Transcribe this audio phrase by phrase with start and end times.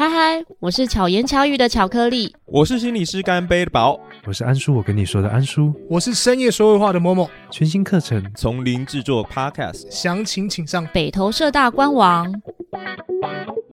[0.00, 7.28] 嗨嗨，我是巧言巧语的巧克力，我是心理师干杯的宝，我是安叔，我跟你说的安叔，我是深夜说会话的某某。
[7.50, 12.32] 全新课程从零制作 Podcast，详情请上北投社大官网。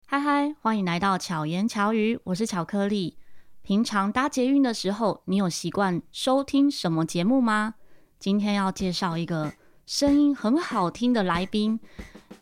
[0.05, 3.15] 嗨嗨，欢迎来到巧言巧语，我是巧克力。
[3.61, 7.75] 平常搭捷运的时候，你有习惯收听什么节目吗？
[8.19, 9.53] 今天要介绍一个
[9.85, 11.79] 声音很好听的来宾，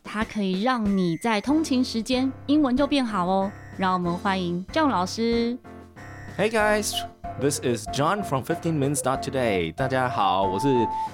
[0.02, 3.52] 它可以让你在通勤时间英文就变好哦。
[3.78, 5.56] 让我们欢迎 John 老师。
[6.38, 6.94] Hey guys,
[7.38, 9.70] this is John from Fifteen Minutes Not Today。
[9.72, 10.68] 大家好，我是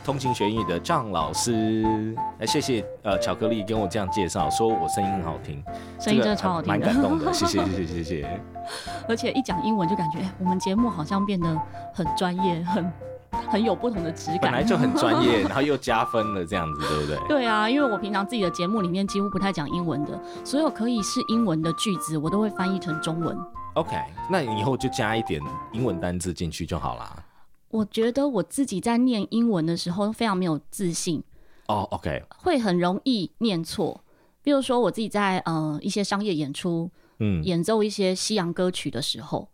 [0.05, 2.15] 通勤学英语的 John 老师。
[2.38, 5.61] 哎，谢谢呃巧克力跟我这样介绍，说我声音很好听，
[5.98, 7.30] 声音真的超好听，蛮感动的。
[7.35, 8.41] 谢谢谢谢谢谢。
[9.09, 11.60] 而且一讲英文就感觉，哎，我们节目好像变得
[11.93, 12.93] 很专业，很
[13.50, 14.41] 很有不同的质感。
[14.42, 17.18] 本来就很专业，然后又加分了，这样子对不对？
[17.28, 23.37] 对啊，因为我平常自己的节目里面几乎不太讲英文的，所有可以是英文的句子，我都会翻译成中文。
[23.74, 23.96] OK，
[24.30, 25.40] 那以后就加一点
[25.73, 27.24] 英文单字进去就好啦。
[27.70, 31.23] 我觉得我自己在念英文的时候非常没有自信。
[31.68, 34.02] 哦、oh，OK，会很容易念错。
[34.42, 39.48] 比如说我自己在呃一些商业演出，嗯，演奏一些西洋歌曲的时候，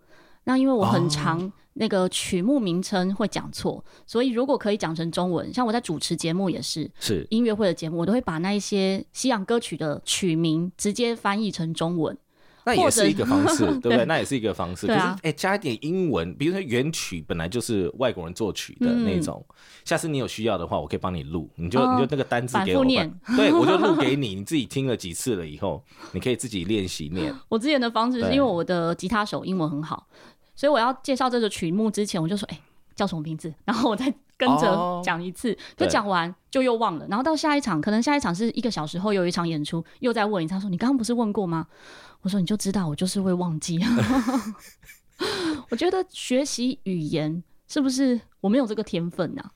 [0.45, 3.83] 那因为我很常那个曲目名称会讲错，oh.
[4.07, 12.17] 所以如果可以讲成中文，像我在主持节目也是，是音乐会的节目，我都会把那一些西洋歌曲的曲名直接翻译成中文。
[12.69, 13.97] 那也是一个方式，对不对？
[13.97, 14.87] 对，那也是一个方式。
[14.87, 19.43] 可是，哎、啊，加一点英文，比如说原曲本来就是外国人作曲的那种。
[19.49, 19.55] 嗯、
[19.87, 27.35] 下次你有需要的话，我可以帮你录，你就、哦、你就那个单字给我，念对，我就录给 你，你自己听了几次了以后，你可以自己练习念。
[27.49, 30.07] 我之前的方式是因为我的吉他手英文很好，
[30.59, 32.63] 所以我要介绍这个曲目之前，我就说，哎、欸，
[32.97, 33.55] 叫什么名字？
[33.65, 34.13] 然后我再。
[34.39, 40.55] 跟着讲一次，就讲完就又忘了，然后到下一场，可能下一场是一个小时后有一场演出，又再问一次。
[40.55, 41.67] 他说：“你刚刚不是问过吗？”
[42.23, 43.81] 我说：“你就知道，我就是会忘记。”
[45.71, 49.51] 我觉得学习语言是不是我没有这个天分呢、啊？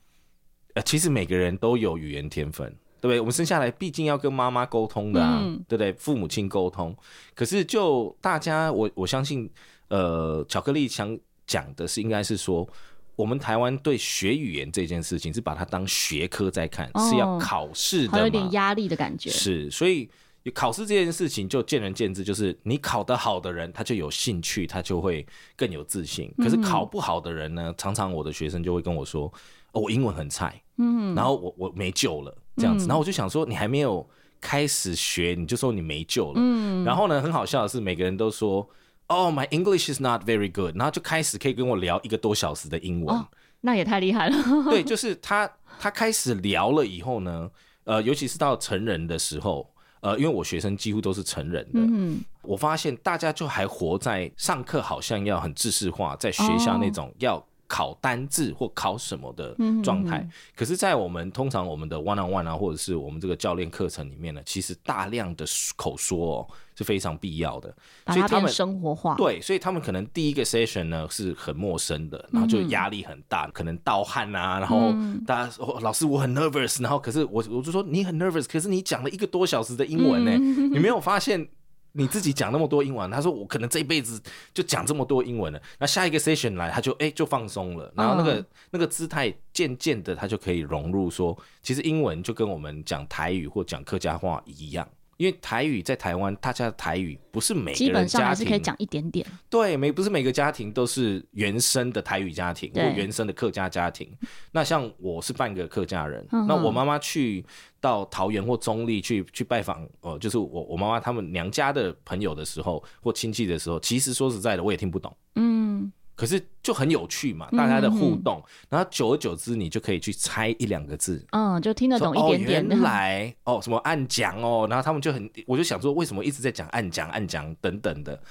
[0.73, 2.67] 呃，其实每个人都有语言天分，
[2.99, 3.21] 对不对？
[3.21, 5.93] 我们生下来毕竟要跟妈妈沟通的啊，嗯、对不对？
[5.93, 6.93] 父母亲沟通。
[7.33, 9.49] 可是就大家，我我相信，
[9.93, 12.67] 呃，巧克力想讲的是，应该是说。
[13.15, 19.29] 我们台湾对学语言这件事情是把它当学科在看，哦、是要考试的，还有点压力的感觉。
[19.29, 20.09] 是，所以
[20.51, 25.23] 考试这件事情就见仁见智，就是你考得好的人，他就有兴趣，他就会
[25.55, 26.33] 更有自信。
[26.39, 29.31] 可是考不好的人呢，嗯、常常我的学生就会跟我说
[29.73, 32.87] ：“哦，我英文很菜，嗯，然后我我没救了，这样子。
[32.87, 34.09] 嗯”然后我就想说，你还没有
[34.41, 36.83] 开始学，你就说你没救了，嗯。
[36.83, 38.67] 然后呢，很好笑的是，每个人都说。
[39.07, 43.27] 哦、oh，My English is not very good，然后就开始可以跟我聊一个多小时的英文，哦、
[43.61, 44.35] 那也太厉害了。
[44.69, 45.49] 对，就是他
[45.79, 47.49] 他开始聊了以后呢，
[47.83, 49.69] 呃，尤其是到成人的时候，
[50.01, 57.45] 呃，因为我学生几乎都是成人的，嗯，我发现大家就还活在上课好像要很知识化，在学校那种要。
[57.73, 65.43] 考单字或考什么的状态，可是，在我们通常我们的 one on one 啊，或者是我们这个教练课程里面呢，其实大量的
[65.75, 67.75] 口说哦是非常必要的，
[68.09, 69.15] 所以他们生活化。
[69.15, 74.93] 对，所以他们可能第一个 session 呢是很陌生的，然后就压力很大，可能盗汗啊，然后
[75.25, 81.47] 大家说老师我很 nervous，然后可是我我就说你很 nervous，可是你讲了一个多小时的英文呢，你没有发现？
[81.95, 84.21] 你自己讲那么多英文，他说我可能这一辈子
[84.53, 85.61] 就讲这么多英文了。
[85.79, 94.87] 那下一个 session 来，他就哎、欸、就放松了，然后那个、嗯、那个姿态渐渐的他就可以融入说，其实英文就跟我们讲台语或讲客家话一样。
[95.17, 99.25] 因为台语在台湾，大家的台语不是每个人家庭，基本上还是可以讲一点点。
[99.49, 104.09] 对，每不是每个家庭都是原生的台语家庭或原生的客家家庭。
[104.51, 107.45] 那像我是半个客家人，嗯、那我妈妈去
[107.79, 115.15] 到桃园或中立去去拜访，呃，就是我我妈妈他们娘家的朋友的时候或亲戚的时候，其实说实在的，我也听不懂。
[115.35, 115.91] 嗯。
[116.15, 122.63] 可是就很有趣嘛，大家的互动，嗯、然后久而久之，你就可以去猜一两个字，嗯，就听得懂一点点。
[122.63, 128.21] 哦、原来哦，什么暗讲哦，然后他们就很，我就想说，为什么一直在讲暗讲暗讲等等的？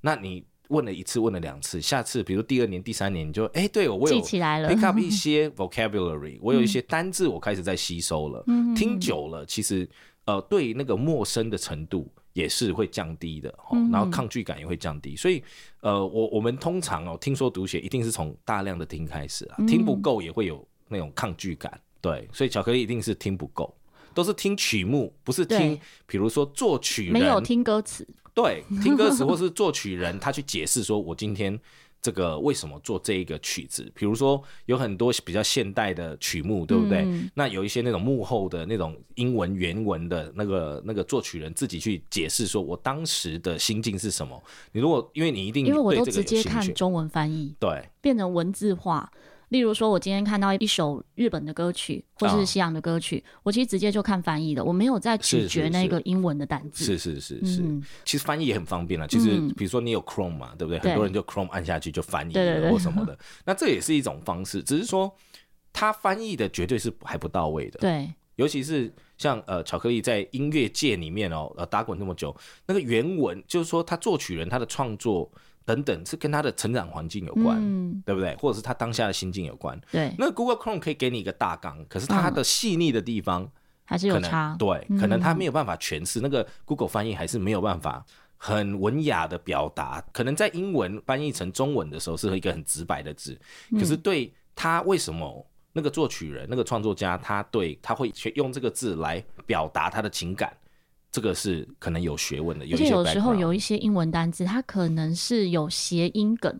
[0.00, 8.44] 那你问了一次，问了两次，下次比如第二年、第三年，你就哎，对我有记起来了，pick up 一些 vocabulary，我有一些单字，我开始在吸收了。
[8.46, 9.88] 嗯、听久了，其实
[10.26, 12.08] 呃，对那个陌生的程度。
[12.32, 13.54] 也是会降低的，
[13.90, 15.42] 然后抗拒感也会降低，嗯、所以，
[15.80, 23.74] 呃，我我们通常哦，听说读写一定是从大量的听开始啊，嗯、听不够也会有那种抗拒感，对，所以巧克力一定是听不够，
[24.14, 25.80] 都是听曲目，不是听，对。
[26.06, 31.58] 比如说作曲人，没有听歌词，对，听歌词或是作曲人他去解释说，我今天
[32.02, 33.90] 这个为什么做这一个曲子？
[33.94, 37.02] 比如说有很多比较现代的曲目，对不对？
[37.02, 44.42] 嗯、那有一些那种幕后的那种英文原文的那个那个作曲人自己去解释，说我当时的心境是什么？
[44.72, 49.10] 你如果因为你一定因为我都直接看中文翻译，对，变成文字化。
[49.52, 56.86] 例如说，我今天看到一首日本的歌曲，或是西洋的歌曲，哦、我其实直接就看翻译的，我没有在咀嚼那个英文的单字。
[56.86, 59.06] 是是是是，嗯、其实翻译也很方便了。
[59.06, 60.80] 其实，比如说你有 Chrome 嘛，对不对？
[60.80, 63.16] 对很多人就 Chrome 按下去就翻译了或什么的。
[63.44, 65.14] 那这也是一种方式，只是说
[65.70, 67.78] 它翻译的绝对是还不到位的。
[67.78, 72.34] 对，尤其是像呃巧克力在音乐界里面哦，呃打滚那么久，
[72.66, 75.30] 那个原文就是说他作曲人他的创作。
[75.64, 78.34] 等等，是跟他的成长环境有关，嗯、对不对？
[78.36, 79.80] 或者是他当下的心境有关。
[79.90, 83.50] 对，那 Google Chrome 可以给你一个大纲，可是它的细腻的地方、嗯、
[83.84, 84.56] 还是有差。
[84.58, 88.04] 对，可能他没有办法诠释、嗯、那个 Google 翻译，还是没有办法
[88.36, 90.02] 很文雅的表达。
[90.12, 93.38] 可能在英文翻译成中文的时候，是一个很直白的字，
[93.70, 100.54] 嗯、可是对他为什么那个作曲人、那个创作家，他对他会用这个字来表达他的情感？
[101.12, 106.58] 这个是可能有学问的，有而且有时候有一些英文单字，它可能是有谐音梗，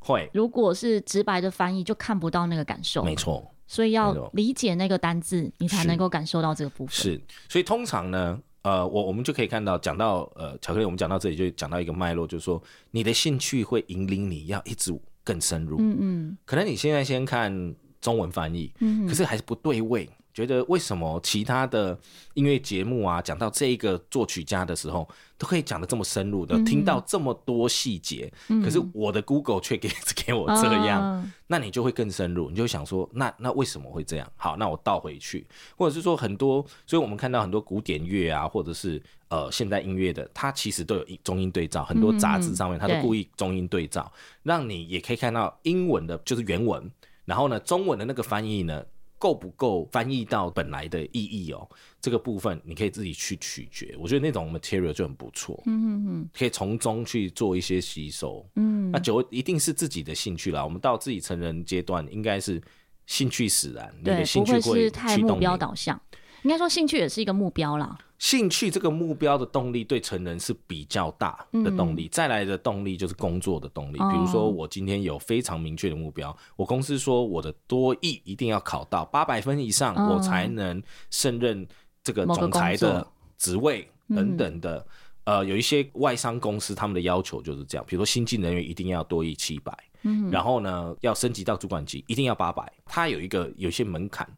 [0.00, 0.28] 会。
[0.34, 3.04] 如果是直白的翻译，就看不到那个感受。
[3.04, 6.92] 没错，所以要理解那个单字，你才能够感受到这个部分。
[6.92, 12.60] 是，所以通常呢，呃，我我们就可以看到，讲到呃巧克力，我们讲到这里就讲到一个脉络，就是说
[12.90, 14.92] 你的兴趣会引领你要一直
[15.22, 15.76] 更深入。
[15.78, 16.38] 嗯嗯。
[16.44, 20.10] 可能你现在先看中文翻译，嗯，可是还是不对位。
[20.34, 21.96] 觉得为什么其他的
[22.34, 25.08] 音乐节目啊，讲到这一个作曲家的时候，
[25.38, 34.28] 都可以讲的这么深入的，嗯、听到这么多细节，嗯、可是我的 Google 却给给我这样，嗯、那你就会更深入，你就想说，那那为什么会这样？
[34.34, 35.46] 好，那我倒回去，
[35.76, 46.90] 或者是说很多，所以我们看到很多古典乐啊，或者是呃现代音乐的，它其实都有中英对照，很多杂志上面它都故意中英对照，嗯、让你也可以看到英文的就是原文，
[47.24, 48.84] 然后呢中文的那个翻译呢。
[49.24, 51.66] 够不够翻译到本来的意义哦？
[51.98, 53.96] 这个部分你可以自己去取决。
[53.98, 60.62] 我觉得那种 material 就很不错，嗯嗯嗯，可以从中去做一些吸收，嗯，那就一定是自己的兴趣啦。
[60.62, 62.60] 我们到自己成人阶段，应该是
[63.06, 65.98] 兴趣使然，你的兴趣会不会是太目标导向。
[66.44, 67.98] 应该说，兴趣也是一个目标啦。
[68.18, 73.98] 兴趣这个目标的动力对成人是比较大的动力，嗯、再来的动力就是工作的动力。
[73.98, 80.80] 哦、比如说，我今天有非常明确的目标，我公司说我的多益一定要考到八百分以上，哦、我才能
[81.10, 81.66] 胜任
[82.02, 83.06] 这个总裁的
[83.36, 84.86] 职位等等的。
[85.24, 89.72] 呃，有一些外商公司他们的要求就是这样，比如说新进人员一定要多一七百。
[90.06, 94.28] 嗯，然后呢，要升级到主管级，一定要八百，它有一个有些门槛。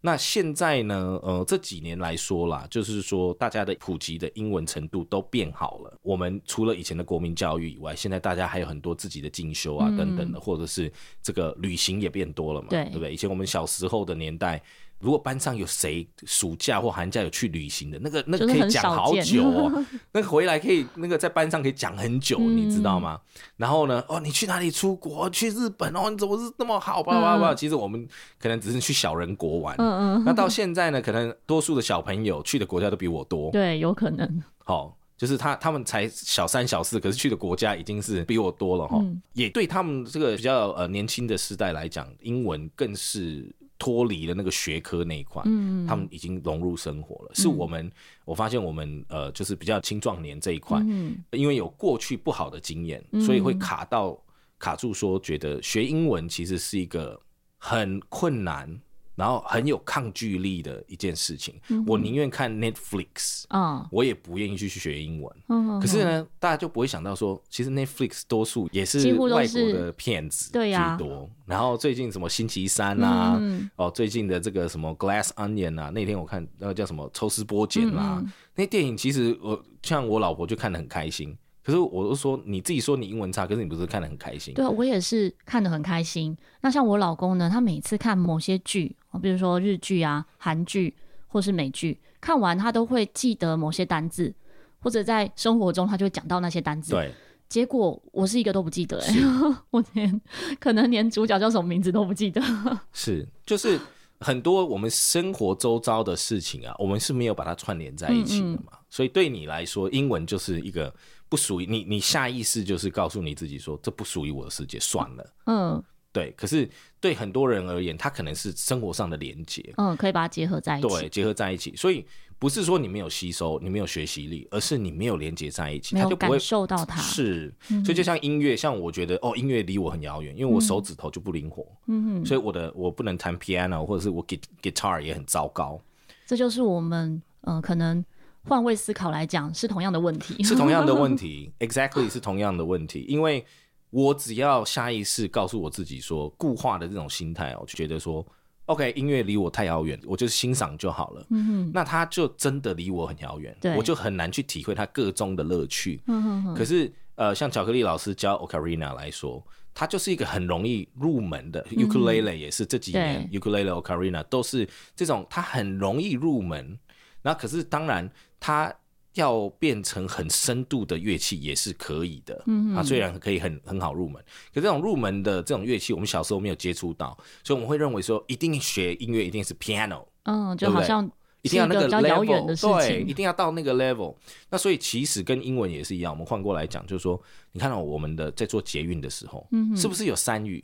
[0.00, 5.98] 那现在呢，呃，这几年来说啦，就是说大家的普及的英文程度都变好了。
[6.02, 13.12] 我们除了以前的国民教育以外，现在大家还有很多自己的进修啊等等的，或者是这个旅行也变多了嘛，对，对不对？
[13.12, 14.62] 以前我们小时候的年代。
[14.98, 23.20] 如果班上有谁暑假或寒假有去旅行的，那个那个可以讲好久哦， 那个回来可以那个在班上可以讲很久，嗯、你知道吗？
[23.56, 25.28] 然后呢，哦，你去哪里出国？
[25.28, 26.08] 去日本哦？
[26.10, 27.02] 你怎么是那么好？
[27.02, 27.54] 吧吧吧。
[27.54, 28.08] 其实我们
[28.38, 29.76] 可能只是去小人国玩。
[29.78, 30.24] 嗯嗯。
[30.24, 33.50] 那到现在呢，可能多数的小朋友去的国家都比我多。
[33.52, 34.42] 对，有可能。
[34.64, 38.98] 好、哦，就是他他们才小三小四，可是去的国家已经是比我多了哈。
[39.02, 43.54] 嗯、也对他们这个比较呃年轻的世代来讲，英文更是。
[43.78, 47.30] 脱离了那个学科那一块，嗯，他们已经融入生活了。
[47.34, 47.90] 是我们，
[48.24, 54.18] 我发现我们呃，就是比较青壮年这一块，嗯，因为有过去不好的经验，所以会卡到
[54.58, 57.20] 卡住，说觉得学英文其实是一个
[57.58, 58.80] 很困难。
[59.16, 65.36] 然后很有抗拒力的一件事情，嗯、我宁愿看 Netflix，哦、我也不愿意去学英文。
[65.48, 71.22] 嗯、可是呢，大家就不会想到说，其实 Netflix 多数也是外国的片子居多。
[71.22, 81.36] 啊、然后最近什么星期三啊，嗯、哦，最近的这个什么 Glass Onion 啊，那天我看那个叫什么抽丝剥茧啊，嗯、那电影其实我像我老婆就看得很开心。
[81.66, 84.54] 可是我都说你自己说你英文差，可是你不是看得很开心？
[84.54, 86.38] 对，我也是看得很开心。
[86.60, 90.94] 那像我老公呢，他每次看某些剧，比如说日剧啊、韩剧
[91.26, 94.32] 或是美剧，看完他都会记得某些单字，
[94.78, 96.92] 或者在生活中他就会讲到那些单字。
[96.92, 97.12] 对，
[97.48, 99.26] 结果我是一个都不记得、欸，是
[99.70, 100.20] 我连
[100.60, 102.40] 可能连主角叫什么名字都不记得。
[102.94, 103.76] 是，就是
[104.20, 108.62] 很多我们生活周遭的事情啊，我们是没有把它串联在一起的嘛。
[108.66, 110.94] 嗯嗯，所以对你来说，英文就是一个。
[111.28, 115.34] 不属于你，你下意识就是告诉你自己说，这不属于我的世界，算了。
[115.46, 116.32] 嗯，对。
[116.36, 116.68] 可是
[117.00, 120.88] 对很多人而言，它可能是生活上的连接，嗯，可以把它结合在一起。
[120.88, 121.74] 对，结合在一起。
[121.74, 122.04] 所以
[122.38, 127.00] 不是说你没有吸收，你没有学习力，而是你没有连接在一起，没有他就不会感受到它。
[127.00, 127.52] 是，
[127.84, 134.24] 所以就像音乐，嗯、像我觉得哦，音乐离我很遥远，因为我手指头就不灵活，嗯，所以我的我不能弹 piano，或者是我
[134.62, 135.80] guitar 也很糟糕。
[136.26, 138.04] 这就是我们嗯、呃，可能
[138.48, 143.44] 换位思考来讲是同样的问题，是同样的问题， exactly 是同样的问题，因为
[143.90, 148.26] 我只要下意识告诉我自己说，固化的这种心态哦，就觉得说。
[148.66, 151.24] OK，音乐离我太遥远，我就是欣赏就好了。
[151.30, 156.00] 嗯哼，那他就真的离我很遥远，我就很难去体会他个中的乐趣。
[156.08, 159.40] 嗯哼，可是呃，像巧克力老师教 Ocarina 来说，
[159.72, 161.64] 它就是一个很容易入门的。
[161.76, 166.76] Ukulele 也是这几年 Ukulele Ocarina 都是这种，它很容易入门。
[167.22, 168.10] 那可是当然
[168.40, 168.74] 它。
[169.16, 184.14] 要变成很深度的乐器也是可以的，嗯哼，啊，虽然可以很很好入门，可这种入门的这种乐器，我们小时候没有接触到，所以我们会认为说，一定学音乐一定是 piano，嗯，就好像一定要那个 level，对，一定要到那个 level。
[184.50, 187.18] 那所以其实跟英文也是一样，我们换过来讲，就是说，
[187.52, 190.62] 你看到我们的在做捷运的时候，嗯，是不是有三语？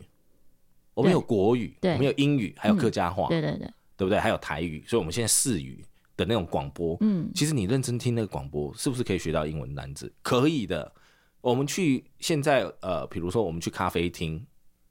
[0.92, 4.20] 我们有国语，对，我们有英语，还有客家话，对对对，对不对？
[4.20, 5.82] 还有台语，所以我们现在四语。
[6.22, 10.12] 的那种广播，嗯，其实你认真听那个广播，是不是可以学到英文单字？
[10.22, 10.92] 可以的。
[11.40, 14.46] 我们去现在呃，比如说我们去咖啡厅，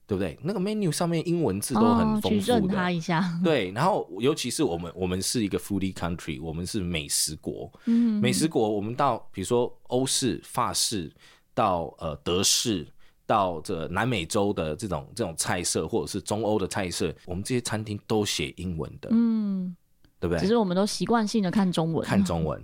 [0.05, 0.37] 对不对？
[0.43, 2.35] 那个 menu 上面英文字都很丰富的。
[2.35, 3.23] 哦，去认它一下。
[3.41, 7.71] 对，然后尤其是我们，我们是一个 foodie country，我们是美食国。
[7.85, 11.09] 嗯，美食国，我们到比如说欧式、法式，
[11.53, 12.85] 到呃德式，
[13.25, 19.07] 到这南美洲的这种这种菜色，或者是中欧的菜色，我们这些餐厅都写英文的。
[19.13, 19.73] 嗯。
[20.21, 20.39] 对不对？
[20.39, 22.63] 只是我们都习惯性的看中文，看中文。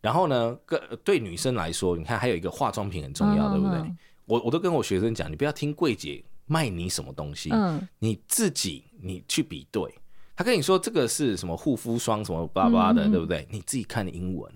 [0.00, 3.78] 然后呢，个对女生来说，你看还有一个化妆品很重要，嗯、对不对？
[3.78, 9.82] 嗯、我我都跟我学生讲，你不要听柜姐卖你什么东西，嗯，你自己你去比对。
[10.34, 13.46] 他跟你说这个是什么护肤霜什么巴拉巴拉的，嗯、对不对？
[13.50, 14.50] 你自己看英文。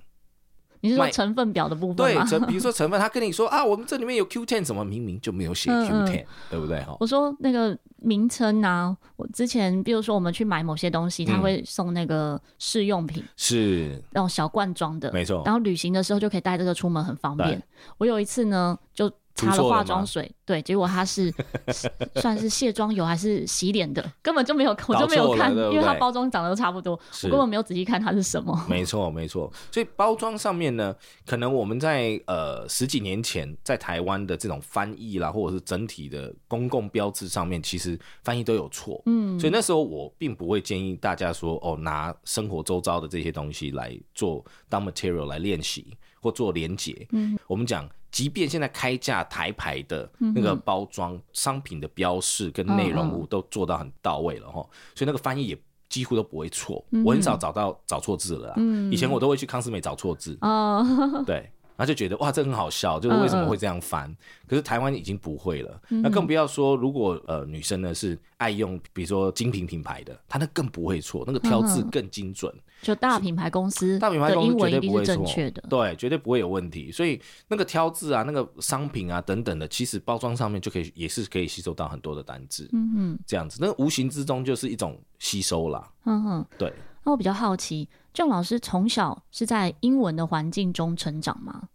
[0.86, 2.24] 你是说成分表的部分吗？
[2.28, 6.80] 对，比如说成分，他跟你说啊，我们这里面有 Q ten，怎么明明就没有写 Q ten，嗯对不对？
[6.82, 15.42] 哈，我说那个名称啊，我之前比如说我们去买某些东西，他会送那个试用品，是那种小罐装的，没错。
[15.44, 17.62] 然后旅行的时候就可以带这个出门，很方便。
[17.98, 19.10] 我有一次呢，就。
[19.36, 21.32] 擦了化妆水，对，结果它是
[22.16, 28.66] 算是卸妆油还是洗脸的，根本就没有，我就没有看，对对，因为它包装长得都差不多，我根本没有仔细看它是什么。
[28.68, 29.52] 没错，没错。
[29.70, 39.02] 所以包装上面呢，可能我们在呃十几年前在台湾的这种翻译啦，或者是整体的公共标志上面，其实翻译都有错。
[39.04, 47.06] 嗯，所以那时候我并不会建议大家说哦，拿生活周遭的这些东西来做当 material 来练习或做连结。
[47.12, 47.86] 嗯，我们讲。
[48.16, 55.58] 即便现在开价台牌的那个包装、嗯、商品的标示跟内容物都做到很到位了哈，嗯、所以那个翻译也
[55.90, 56.82] 几乎都不会错。
[56.92, 58.54] 嗯、我很少找到找错字了
[58.90, 60.34] 以前我都会去康斯美找错字。
[60.40, 60.82] 哦，
[61.26, 61.52] 对。
[61.76, 64.10] 然后就觉得哇，这很好笑，就是为什么会这样翻？
[64.10, 64.16] 嗯、
[64.48, 72.52] 可是台湾已经不会了，嗯、那更不要说如果呃女生呢是爱用，比如说精品品牌的，她那更不会错，那个挑字更精准。
[72.82, 76.92] 就大品牌公司，大品牌公司绝对不会错，正确的，对，绝对不会有问题。
[76.92, 82.68] 所以那个挑字啊，那个商品啊等等的，其实包装上面就可以也是可以吸收到很多的单字。
[82.72, 85.90] 嗯嗯，这样子，那无形之中就是一种吸收啦。
[86.04, 86.72] 嗯哼，对。
[87.02, 87.88] 那我比较好奇。
[88.16, 91.68] 郑老师从小是在英文的环境中成长吗？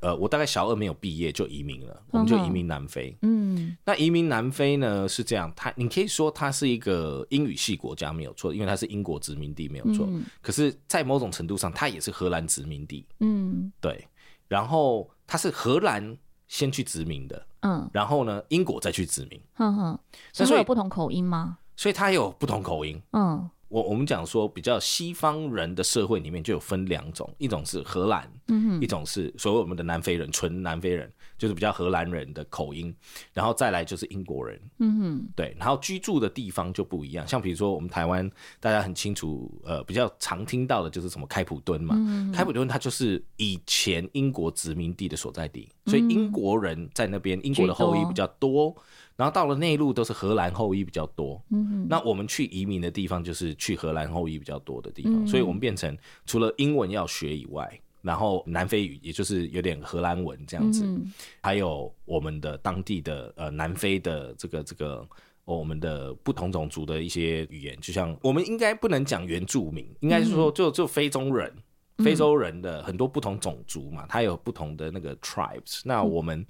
[0.00, 3.14] 呃，我大概小二没有毕业就移民了，我们就移民南非。
[3.20, 10.06] 嗯，那移民南非呢是这样，它你可以说它是一个英语系国家没有错，因为它是英国殖民地没有错。
[10.08, 13.06] 嗯，可是，在某种程度上，它也是荷兰殖民地。
[13.20, 14.08] 嗯，对。
[14.48, 16.16] 然后它是荷兰
[16.48, 17.46] 先去殖民的。
[17.60, 19.38] 嗯，然后呢，英国再去殖民。
[19.58, 19.98] 嗯哼，
[20.32, 21.58] 所以会有不同口音吗？
[21.76, 22.98] 所以它有不同口音。
[23.12, 23.50] 嗯。
[23.74, 32.94] 我我们讲说，比较西方人的社会里面就有分两种，一种是荷兰，嗯，一种是所谓我们的南非人，纯南非人，就是比较荷兰人的口音，
[33.32, 48.72] 然后再来就是英国人，嗯哼，对，然后居住的地方就不一样，像比如说我们台湾，大家很清楚，呃，比较常听到的就是什么开普敦嘛，嗯，开普敦它就是以前英国殖民地的所在地，所以英国人在那边，英国的后裔比较多。
[49.16, 65.06] 然后到了内陆都是荷兰后裔比较多，嗯，那我们去移民的地方就是去荷兰后裔比较多的地方，嗯，所以我们变成除了英文要学以外，然后南非语也就是有点荷兰文这样子，嗯，还有我们的当地的呃南非的这个这个、
[65.44, 71.52] 哦、我们的不同种族的一些语言，就像我们应该不能讲原住民，应该是说就就非洲人，
[71.98, 76.44] 非洲人的很多不同种族嘛，它有不同的那个 tribes，那我们。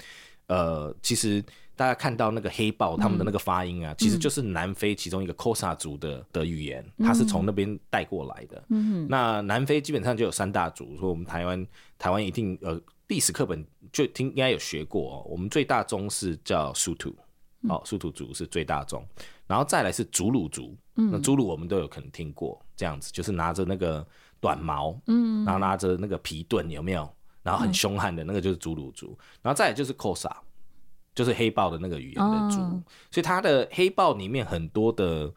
[0.47, 1.43] 呃，其实
[1.77, 8.65] 大家看到那个黑豹他们的那个发音啊，嗯、其实就是南非其中一个 Xhosa 族的的语言，它是从那边带过来的。
[8.69, 11.67] 嗯，那南非基本上就有三大族，说我们台湾
[11.99, 15.27] 台湾一定呃历史课本就听应该有学过哦。
[15.29, 17.15] 我们最大宗是叫苏图，
[17.69, 19.07] 哦，苏图族是最大宗，
[19.47, 20.77] 然后再来是祖鲁族。
[20.97, 24.07] 嗯，那祖鲁我们都有可能听过，这样子就是拿着那个
[24.41, 27.13] 短矛，嗯，然后拿着那个皮盾，有没有？
[27.43, 30.31] 然后很凶悍的那个就是祖鲁族，然后再来就是 Xhosa，
[31.15, 35.33] 就是黑豹的那个语言的族，哦、所以它的黑豹里面很多的，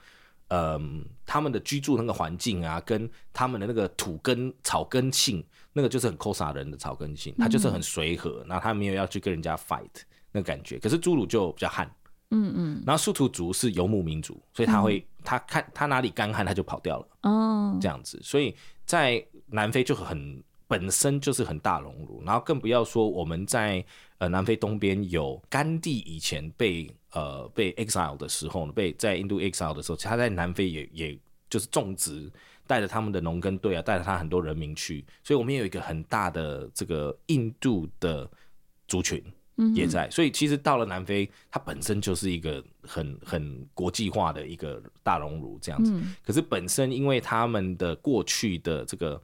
[0.47, 5.43] 嗯，他们的居住那个环境啊，跟他们的那个土根草根性，
[5.73, 9.87] 那个就是很 Xhosa 人的草根性，他就是很随和，然后他没有要去跟人家 fight
[10.31, 11.89] 那个感觉，可是侏儒就比较悍，
[12.31, 18.55] 嗯嗯，然后树图族是游牧民族，所以他会、嗯、他看他哪里干旱他就跑掉了，哦，这样子，所以
[18.85, 20.43] 在南非就很。
[20.67, 23.83] 本身就是很大熔炉，然后更不要说我们在
[24.17, 31.19] 呃南非东边有甘地以前被呃被 exile 的时候呢，被在印度 exile 的时候，他在南非也也
[31.49, 32.29] 就是种植，
[32.67, 38.29] 带着他们的农耕队啊，带着他很多人民去，所以我们也有一个很大的这个印度的
[38.89, 39.23] 族群
[39.73, 49.21] 也在，嗯、所以其实到了南非，它本身就是一个很很国际化的一个大熔炉这样子，嗯、可是本身因为他们的过去的这个。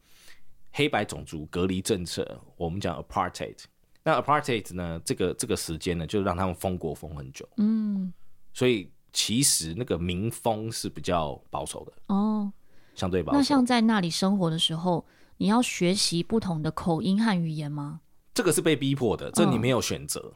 [0.73, 3.55] 黑白种族隔离政策，我们讲 apartheid。
[4.03, 4.99] 那 apartheid 呢？
[5.05, 7.47] 这个这个时间呢，就让他们封国封很久。
[7.57, 8.11] 嗯，
[8.53, 12.51] 所以其实那个民风是比较保守的哦，
[12.95, 13.37] 相对保守。
[13.37, 15.05] 那像在那里生活的时候，
[15.37, 18.01] 你要学习不同的口音和语言吗？
[18.33, 20.19] 这个是被逼迫的，这你没有选择。
[20.19, 20.33] 哦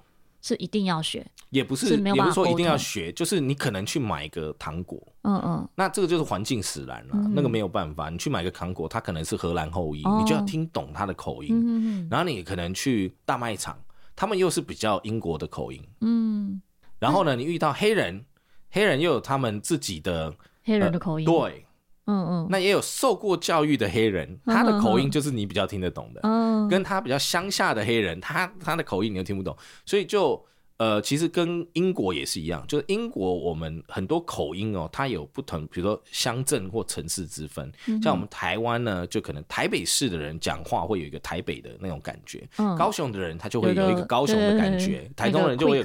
[0.47, 8.09] 是一定要学，也不是，是也不是说一定要学，就是你可能去买一个糖果，嗯嗯，那这个就是环境使然了，嗯、那个没有办法。
[8.09, 11.49] 你去买个糖果，它可能是荷兰后裔，哦、你就要听懂它的口音。
[11.51, 13.77] 嗯、然后你可能去大卖场，
[14.15, 16.61] 他们又是比较英国的口音，嗯。
[16.97, 18.25] 然后呢，你遇到黑人，
[18.71, 21.66] 黑人又有他们自己的黑人的口音，呃、对。
[22.07, 26.19] 嗯嗯，那也有受过教育的黑人，他的口音就是你比较听得懂的。
[26.23, 30.43] 嗯，跟他比较乡下的黑人，他他的口音你又听不懂，所以就。
[30.77, 37.71] 呃，其实跟英国也是一样，就是英国我们很多口音哦，它有不同，比如说乡镇或城市之分。
[37.87, 45.83] 嗯、像我们台湾呢，就可能台北市的人讲话会有一个台北的那种感觉，嗯、高雄的人他就会有一个高雄的感觉，对台东人就会有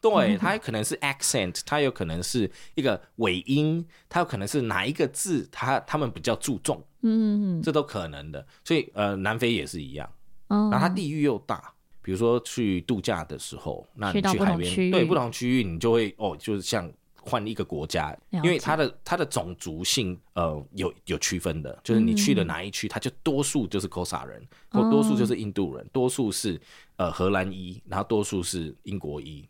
[0.00, 8.46] 对，他可能是 accent，他有可能是一个尾音，他有可能是哪一个字，他他们比较注重，嗯哼，这都可能的。
[8.64, 10.10] 所以呃，南非也是一样，
[10.48, 11.74] 然后它地域又大。
[12.02, 16.90] 比如说去度假的时候，那你去海边，对不同区域，你就会哦，就是像
[17.22, 26.58] 换一个国家，因为它的它的种族性呃有有区分的，就是你去了哪一区，它就多数就是 Xhosa 人，或多数就是印度人，多数是
[26.96, 29.46] 呃荷兰裔，然后多数是英国裔。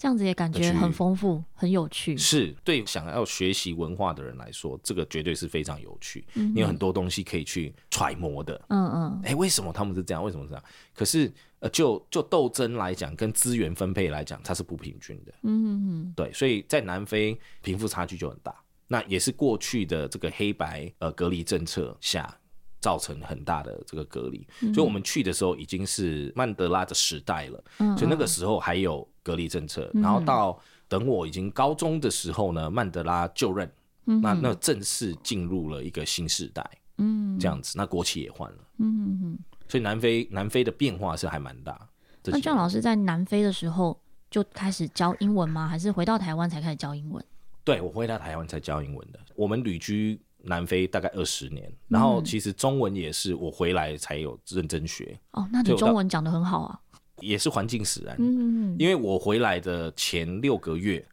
[0.00, 2.16] 这样子也感觉很丰富，很有趣。
[2.16, 6.26] 是对想要学习文化的人来说，这个绝对是非常有趣。
[6.36, 8.58] 嗯哼，你有很多东西可以去揣摩的。
[8.70, 9.20] 嗯嗯。
[9.22, 10.24] 哎、欸，为什么他们是这样？
[10.24, 10.64] 为什么是这样？
[10.94, 15.34] 可是呃，就就斗争来讲，跟资源分配来讲，它是不平均的。
[15.42, 16.12] 嗯哼哼。
[16.16, 18.58] 对，所以在南非贫富差距就很大。
[18.88, 22.34] 那也是过去的这个黑白呃隔离政策下。
[22.82, 29.90] 造成很大的这个隔离，嗯、所以我们去的时候已经是曼德拉的时代了，嗯、所以那个时候还有隔离政策。
[29.94, 33.70] 嗯、然后到等我已经高中的时候呢，曼德拉就任，
[34.06, 41.88] 嗯、那那正式进入了一个新时代，嗯，这样子，那国旗也换了，嗯，所以南非南非的变化是还蛮大。
[42.24, 45.66] 那 John 老师在南非的时候就开始教英文吗？
[45.66, 47.24] 还是回到台湾才开始教英文？
[47.64, 49.18] 对，我回到台湾才教英文的。
[49.34, 50.20] 我们旅居。
[50.42, 55.20] 南非大概二十年，然后其实中文也是我回来才有认真学。
[55.32, 56.80] 哦，那你中文讲的很好啊。
[57.20, 58.16] 也是环境使然。
[58.18, 61.06] 嗯，因为我回来的前六个月，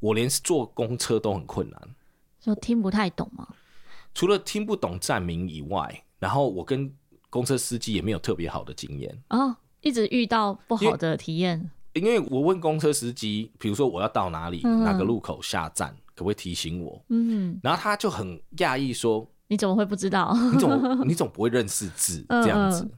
[0.00, 1.80] 我连坐公车都很困难，
[2.40, 3.46] 就听不太懂吗？
[4.14, 6.92] 除了听不懂站名以外，然后我跟
[7.30, 11.70] 公车司机也没有特别好的经验哦，一直遇到不好的体验。
[11.94, 15.96] 因为我问公车司机，比如说我要到哪里，哪个路口下站。
[16.14, 17.00] 可不可以提醒我？
[17.10, 20.36] 嗯，然后他就很讶异说：“你怎么会不知道？
[20.52, 22.90] 你怎么 你总不会认识字这样子？”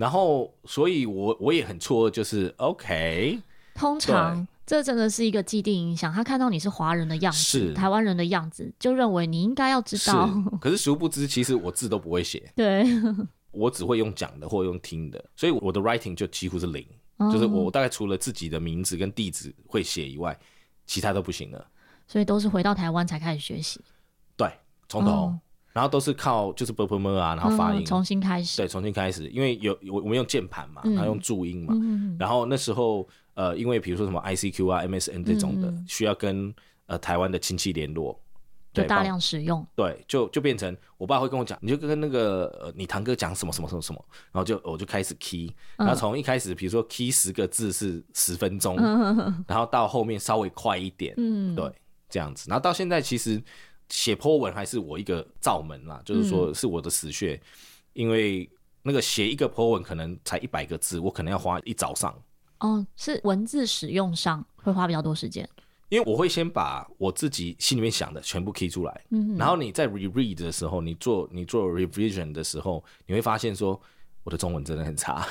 [0.00, 3.38] 然后，所以我我也很错愕，就是 OK。
[3.74, 7.74] 通常这真的是一个既定影响，他看到你是华人的样子，是。
[7.74, 10.26] 台湾人的样子，就认为你应该要知道。
[10.58, 12.50] 可是殊不知，其实我字都不会写。
[12.56, 12.82] 对，
[13.50, 16.86] 我只会用讲的或用听的，所以我的 writing 就几乎是零，
[17.30, 20.34] 就是我大概除了自己的名字跟地址会写以外，
[20.86, 21.66] 其他都不行了。
[22.06, 23.80] 所以都是回到台湾才开始学习，
[24.34, 24.50] 对，
[24.88, 25.40] 从头，哦、
[25.80, 38.20] 然后都是靠就是 ㄅ ㄆ 啊，然后发音、嗯，重新开始，对，重新开始，因为有我我们用键盘嘛，然后用注音嘛，嗯、然后那时候呃，因为比如说什么 ICQ 啊、MSN 这种的，嗯、需要跟呃台湾的亲戚联络，
[38.74, 51.72] 就大量使用，对，就就变成我爸会跟我讲，你就跟那个呃你堂哥讲什么什么什么什么，然后就我就开始 key，然后从一开始比如说 key 十个字是十分钟，嗯、然后到后面稍微快一点，嗯，对，
[52.10, 53.42] 这样子，然后到现在其实
[53.90, 57.40] 写 po 文还是我一个罩门啦，就是说是我的死穴，嗯、
[57.92, 58.48] 因为
[58.82, 62.16] 那个写一个 po 文可能才一百个字，我可能要花一早上。
[62.60, 65.46] 哦，是文字使用上会花比较多时间。
[65.88, 73.80] 因为我会先把我自己心里面想的全部 key 出来，嗯、然后你在 reread 的时候，你做你做 revision 的时候，你会发现说
[74.24, 75.26] 我的中文真的很差。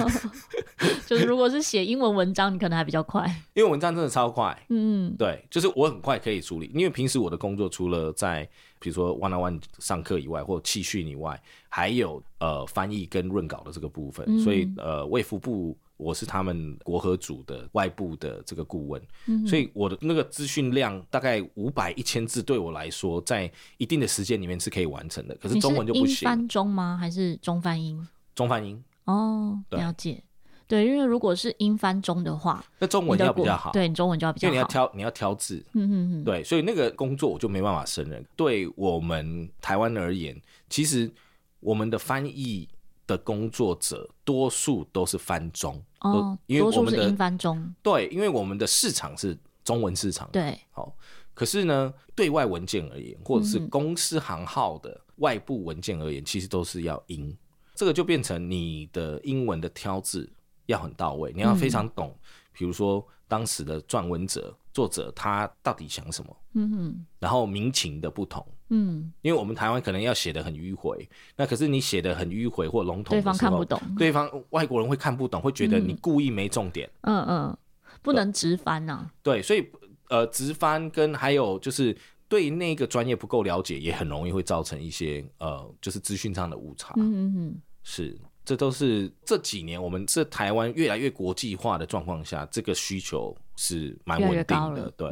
[1.06, 4.56] 就是如果是写英文文章，你可能还比较快，因为文章真的超快。
[4.68, 6.70] 嗯，对，就是我很快可以处理。
[6.74, 15.76] 因为平时我的工作除了在比如说 one on one 上课以外，或气训以外，还有呃翻译跟润稿的这个部分，嗯、所以呃卫福部。
[15.96, 25.36] 我是他们国合组的外部的这个顾问，嗯、所以我的那个资讯量大概五百一千字，对我来说，在一定的时间里面是可以完成的。
[25.36, 26.16] 可是中文就不行。
[26.16, 26.98] 英翻中吗？
[27.00, 28.04] 还是中翻英？
[28.34, 28.82] 中翻英。
[29.04, 30.22] 哦，了解。
[30.66, 33.70] 对，因为如果是英翻中的话，那中文要比较好。
[33.72, 34.52] 对，你中文就要比较好。
[34.52, 35.64] 因为你要挑，你要挑字。
[35.72, 36.24] 嗯嗯嗯。
[36.24, 38.24] 对，所以那个工作我就没办法胜任。
[38.36, 41.12] 对我们台湾而言，其实
[41.60, 42.68] 我们的翻译。
[43.06, 50.96] 的工作者多数都是翻中哦，因为我们的英翻中对，因为我们的市场是中文市场，对，好。
[51.34, 57.36] 可是呢，对外文件而言，或者是公司行号的外部文件而言，嗯、其实都是要英，
[57.74, 60.30] 这个就变成你的英文的挑字
[60.66, 62.16] 要很到位，你要非常懂，
[62.52, 64.56] 比、嗯、如说当时的撰文者。
[64.74, 66.36] 作者他到底想什么？
[66.54, 77.56] 嗯哼，然后民情的不同，嗯，因为我们台湾可能要写的很迂回，那可是你写的很迂回或笼统，对方看不懂，对方外国人会看不懂，会觉得你故意没重点，嗯嗯，
[78.02, 79.64] 不能直翻呐、啊，对，所以
[80.08, 81.96] 呃，直翻跟还有就是
[82.28, 88.18] 对那个专业不够了解，也很容易会造成一些呃，就是资讯上的误差，嗯嗯，是。
[88.44, 95.10] 这都是这几年我们这台湾越来越国际化的状况下，这个需求是蛮稳定的，对，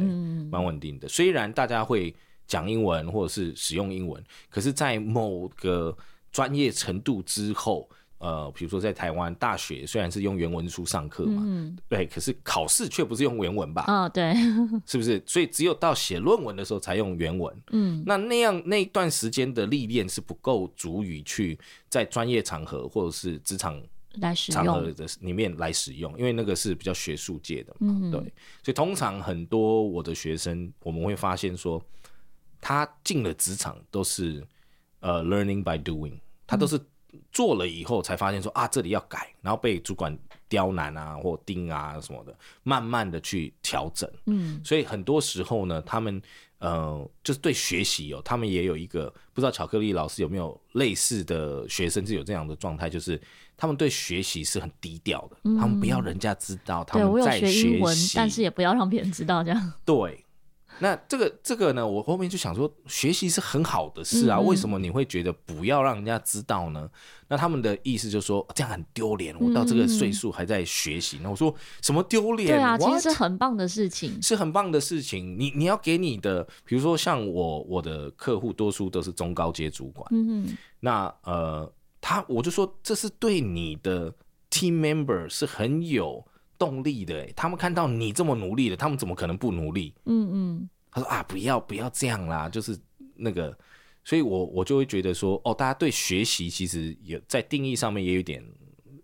[0.51, 1.09] 蛮稳定的。
[1.09, 2.14] 虽然大家会
[2.46, 5.96] 讲英文或者是使用英文，可是，在某个
[6.31, 7.88] 专业程度之后。
[8.22, 13.85] 呃，比如说在台湾大学虽然是用原文书上课嘛，嗯、对，可是考试却不是用原文吧？
[13.88, 14.32] 哦，对，
[14.87, 15.20] 是不是？
[15.26, 17.52] 所以只有到写论文的时候才用原文。
[17.72, 21.58] 嗯，那那样那一段时间的历练是不够足以去
[21.88, 23.82] 在专业场合或者是职场
[24.52, 27.88] 场合的里面来使用，因为那个是比较学术界的嘛。
[28.02, 28.20] 嗯、对，
[28.62, 31.82] 所以通常很多我的学生，我们会发现说，
[32.61, 34.46] 他进了职场都是
[35.00, 36.80] 呃 learning by doing，他都是。
[37.31, 40.16] 做了以后才发现说啊，这里要改，然后被主管
[40.48, 44.11] 刁难啊或盯啊什么的，慢慢的去调整。
[44.27, 46.20] 嗯，所以很多时候呢，他们
[46.59, 53.20] 呃就是对学习哦，他们也有一个不知道巧克力老师有没有类似的学生是有这样的状态，就是
[53.57, 59.72] 他们对学习是很低调的，嗯、他们不要人家知道他们在学习，但是也不要让别人知道这样。
[59.85, 60.25] 对。
[60.82, 66.90] 那这个这个呢，我后面就想说，学习是很好的事啊，嗯、为什么你会觉得不要让人家知道呢？
[67.28, 71.20] 那他们的意思就是说，这样很丢脸，我到这个岁数还在学习。
[71.22, 72.48] 那、嗯、我说什么丢脸？
[72.48, 72.76] 对啊?
[72.76, 75.38] 其实是很棒的事情，是很棒的事情。
[75.38, 80.04] 你你要给你的，比如说像我我的客户，多数都是中高阶主管。
[80.10, 84.12] 嗯哼那呃，他我就说，这是对你的
[84.50, 86.26] team member 是很有。
[86.58, 89.92] 动力的，他们看到你这么努力的，他们怎么可能不努力？
[90.04, 92.78] 嗯嗯，他说啊，不要不要这样啦，就是
[93.16, 93.57] 那个，
[94.05, 98.44] 所以我我就会觉得说，哦，大家对学习其实也在定义上面也有点，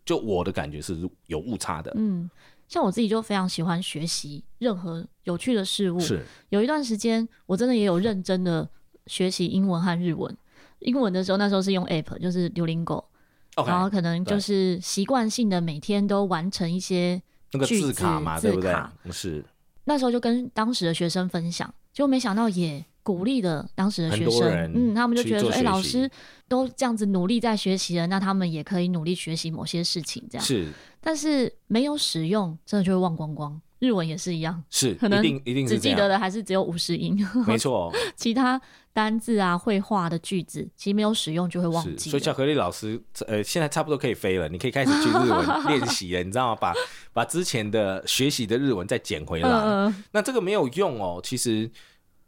[0.05, 0.97] 就我的感觉是
[1.27, 1.91] 有误差的。
[1.97, 2.31] 嗯，
[2.69, 5.99] 像我自己就非常喜欢学习任何有趣的事物。
[5.99, 8.69] 是，有一段时间我真的也有认真的
[9.07, 10.37] 学习英文和日文。
[10.81, 17.21] 英文的时候，那时候是用 App，就是 Duolingo，Okay, 然后可能就是习惯性的每天都完成一些。
[17.51, 18.73] 那个字卡嘛，对不对？
[19.11, 19.43] 是。
[19.89, 24.71] 那时候就跟当时的学生分享，结果没想到也鼓励了当时的学生。
[24.75, 26.09] 嗯，他们就觉得说，哎、欸，老师
[26.47, 30.47] 都这样子努力在学习了，那他们也可以努力学习某些事情，这样。
[30.47, 30.69] 是。
[31.01, 33.59] 但是没有使用，真的就会忘光光。
[33.79, 37.17] 日文也是一样，是，可能一定一定只记得的还是只有五十音。
[37.47, 37.93] 没错。
[38.17, 38.61] 其他
[38.93, 42.11] 单字啊、绘画的句子，其实没有使用就会忘记。
[42.11, 46.57] 所以巧克力老师，呃，现在差不多可以飞了，你可以开始去日文练习了， 你知道吗？
[46.61, 46.75] 把
[47.13, 49.49] 把之前的学习的日文再捡回来。
[49.49, 51.21] 呃、那这个没有用哦。
[51.23, 51.71] 其实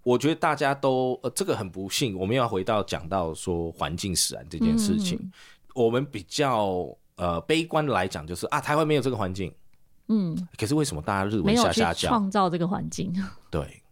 [0.04, 2.16] 我觉得大家都，呃，这个很不幸。
[2.16, 5.32] 我们要回到讲到说环境使然这件事情，嗯、
[5.74, 6.86] 我们比较
[7.16, 9.52] 呃悲观的来讲，就是啊，台湾没有这个环境。
[10.10, 12.08] 嗯，可是为什么大家日文没有去下下叫？
[12.08, 13.12] 创造这个环境。
[13.48, 13.82] 对，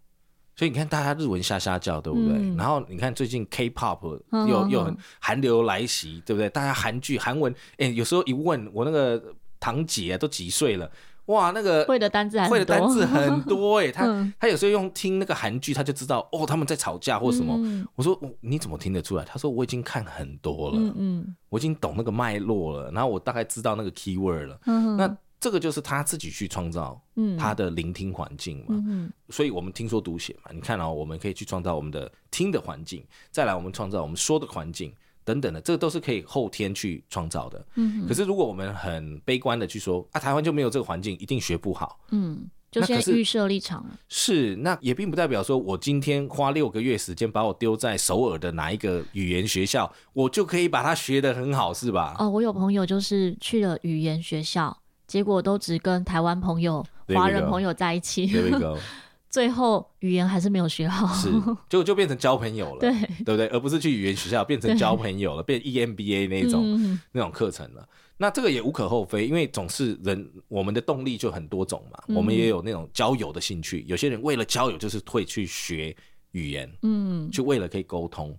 [0.57, 2.37] 所以你看大家日文下下叫，对不对？
[2.37, 6.51] 嗯然后你看最近 K-pop 又又很韩流来袭，对不对？
[6.51, 9.23] 大家韩剧韩文，哎，有时候一问我那个
[9.61, 10.91] 堂姐、啊、都几岁了，
[11.27, 17.55] 哇，那个会的单字还会的单字很多哎， 他、嗯他有时候用听那个韩剧，他就知道哦他们在吵架或什么。
[17.59, 19.25] 嗯我说、哦、你怎么听得出来？
[19.25, 24.59] 他说我已经看很多了，嗯嗯我已经懂那个脉络了，然后我大概知道那个 keyword 了。
[24.67, 28.67] 嗯那这个就是他自己去创造嗯他的聆听环境嘛。
[28.71, 34.93] 嗯所以我们听说读写嘛，你看哦，我们可以去创造我们的听的环境，再来我们创造我们说的环境
[35.25, 37.65] 等等的，这个都是可以后天去创造的。
[37.75, 43.99] 嗯可是如果我们很悲观的去说啊，台湾就没有这个环境，一定学不好，嗯，就先预设立场了。
[44.09, 52.17] 是那也并不代表说我今天花六个月时间把我丢在首尔的哪一个语言学校，我就可以把它学得很好，是吧？
[52.19, 54.77] 哦，我有朋友就是去了语言学校，
[55.09, 58.31] 结果都只跟台湾朋友、华人朋友在一起
[59.29, 61.07] 最后语言还是没有学好。
[61.15, 61.31] 是
[61.69, 62.91] 就就变成交朋友了，对
[63.25, 63.47] 对不对？
[63.49, 66.63] 而不是去语言学校变成交朋友了，变 EMBA 那种。
[66.65, 67.87] 嗯那种课程了。
[68.17, 72.03] 那这个也无可厚非，因为总是人，我们的动力就很多种嘛。
[72.09, 75.95] 嗯我们也有那种交友的兴趣，有些人为了交友就是会去学
[76.33, 78.37] 语言，嗯就为了可以沟通。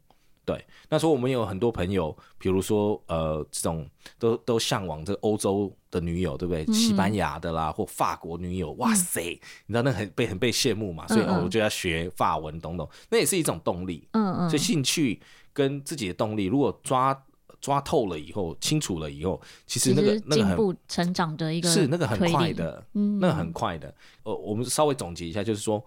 [0.49, 6.65] 对，那时候我们有很多朋友，比如说呃，这种都都向往这个欧洲的女友，对不对？
[6.65, 14.07] 嗯西班牙的啦，或法国女友，哇塞，你知道那很被很被羡慕嘛，所以、嗯嗯哦、我就要学法文，懂懂，那也是一种动力。
[14.13, 15.21] 嗯嗯，所以兴趣
[15.53, 17.15] 跟自己的动力，如果抓
[17.61, 23.93] 抓透了以后，清楚了以后，其实那个那个很进步成长的一个是那个很快，的，嗯，那个很快的。
[24.23, 25.83] 呃，我们稍微总结一下，就是说，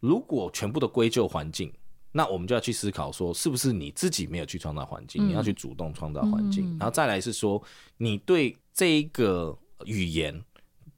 [0.00, 1.72] 如果全部都归咎环境，
[2.12, 7.62] 那我们就要去思考说，是不是你自己没有去创造环境，嗯你要去主动创造环境，嗯然后再来是说，
[7.96, 10.42] 你对这一个语言。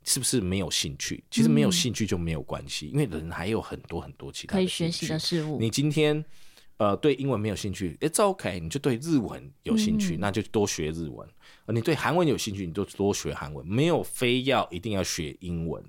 [0.05, 1.22] 是不是没有兴趣？
[1.31, 5.61] 其实没有兴趣就没有关系，因为人还有很多很多其他可以学习的事物。
[5.61, 6.25] 你今天
[6.79, 11.25] 呃对英文没有兴趣，It's OK，你就对日文有兴趣，嗯那就多学日文；
[11.66, 15.81] 呃，你对韩文有兴趣，你就多学韩文，没有非要一定要学英文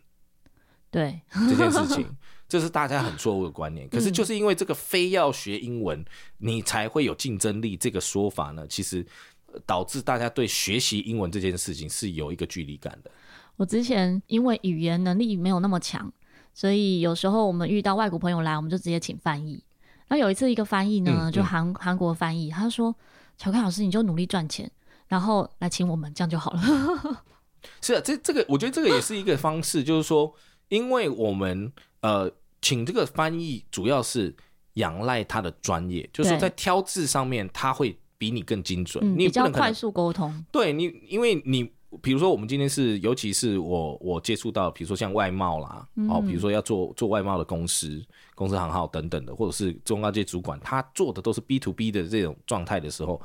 [0.91, 2.05] 对，这件事情，
[2.53, 3.89] 这是大家很错误的观念。
[3.89, 6.05] 可是就是因为这个非要学英文，
[6.37, 9.03] 你才会有竞争力这个说法呢，其实
[9.51, 13.09] 呃导致大家对学习英文这件事情是有一个距离感的。
[13.55, 16.13] 我之前因为语言能力没有那么强，
[16.53, 19.63] 所以有时候我们遇到外国朋友来，我们就直接请翻译。
[20.09, 22.95] 那有一次一个翻译呢，嗯就韩韩国翻译，他说
[23.35, 24.69] ：“乔克老师，你就努力赚钱，
[25.07, 26.61] 然后来请我们，这样就好了。
[27.81, 30.35] 是啊，这这个我觉得这个也是一个方式，就是说，
[30.67, 32.29] 因为我们呃
[32.63, 34.33] 请这个翻译，主要是
[34.75, 40.43] 仰赖他的专业，就是说在挑字上面他会比你更精准，嗯，你也比较快速沟通。
[40.51, 41.69] 对你，因为你
[42.01, 53.21] 比如说我们今天是，尤其是我我接触到，比如说像外贸啦，嗯哦，比如说要做做外贸的公司、公司行号等等的，或者是中高阶主管，他做的都是 B to B 的这种状态的时候，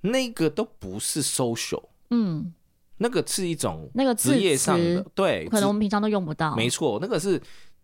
[0.00, 2.52] 那个都不是 social，嗯，
[2.96, 6.56] 那个是一种那个字职业上的词，对，可能我们平常都用不到。
[6.56, 7.40] 没错，那个是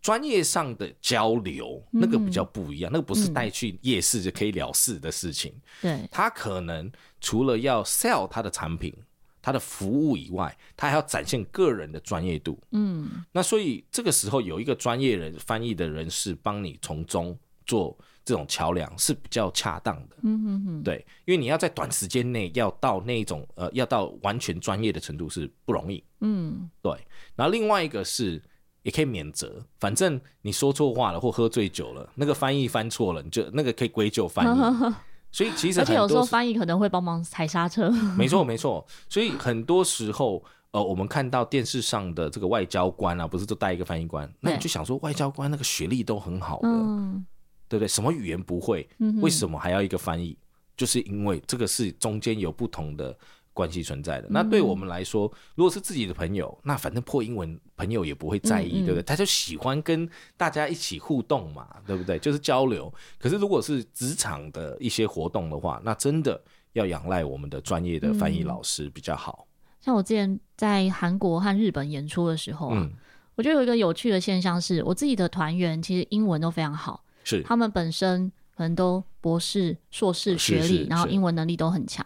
[0.07, 5.53] 专业上的交流，那个比较不一样，那个不是带去夜市就可以了事的事情。
[5.81, 6.89] 对，他可能
[7.19, 8.95] 除了要 sell 他的产品、
[9.41, 12.57] 他的服务以外，他还要展现个人的专业度。
[12.71, 20.15] 嗯，那所以这个时候有一个专业人翻译的人士帮你从中做这种桥梁是比较恰当的。
[20.23, 26.01] 嗯哼哼，对，因为你要在短时间内要到那种呃，要到完全专业的程度是不容易。
[26.21, 26.93] 嗯，对，
[27.35, 28.41] 然后另外一个是
[28.87, 34.59] 也可以免责，反正你说错话了或喝醉酒了，那个翻译翻错了，你就那个可以归咎翻译。
[35.29, 37.89] 所以其实而且有时时候翻译可能会帮忙踩刹车。
[38.17, 47.25] 没错没错，所以很多时候呃，我们看到电视上的这个外交官啊，不是都带一个翻译官，那你就想说外交官那个学历都很好的，嗯
[47.67, 47.87] 对不对？
[47.89, 50.37] 什么语言不会，嗯为什么还要一个翻译？
[50.77, 53.13] 就是因为这个是中间有不同的
[53.57, 54.27] 关系存在的。
[54.29, 59.01] 那对我们来说，如果是自己的朋友，那反正破英文朋友也不会在意，对不对？
[59.01, 62.19] 他就喜欢跟大家一起互动嘛，对不对？
[62.19, 62.93] 就是交流。
[63.17, 66.39] 可是如果是职场的一些活动的话，那真的
[66.73, 69.47] 要仰赖我们的专业的翻译老师比较好。
[69.81, 72.91] 像我之前在韩国和日本演出的时候啊，嗯，
[73.33, 82.05] 我觉得有一个有趣的现象是，我自己的团员其实英文都非常好，是他们本身可能都博士、硕士学是是历，然后英文能力都很强。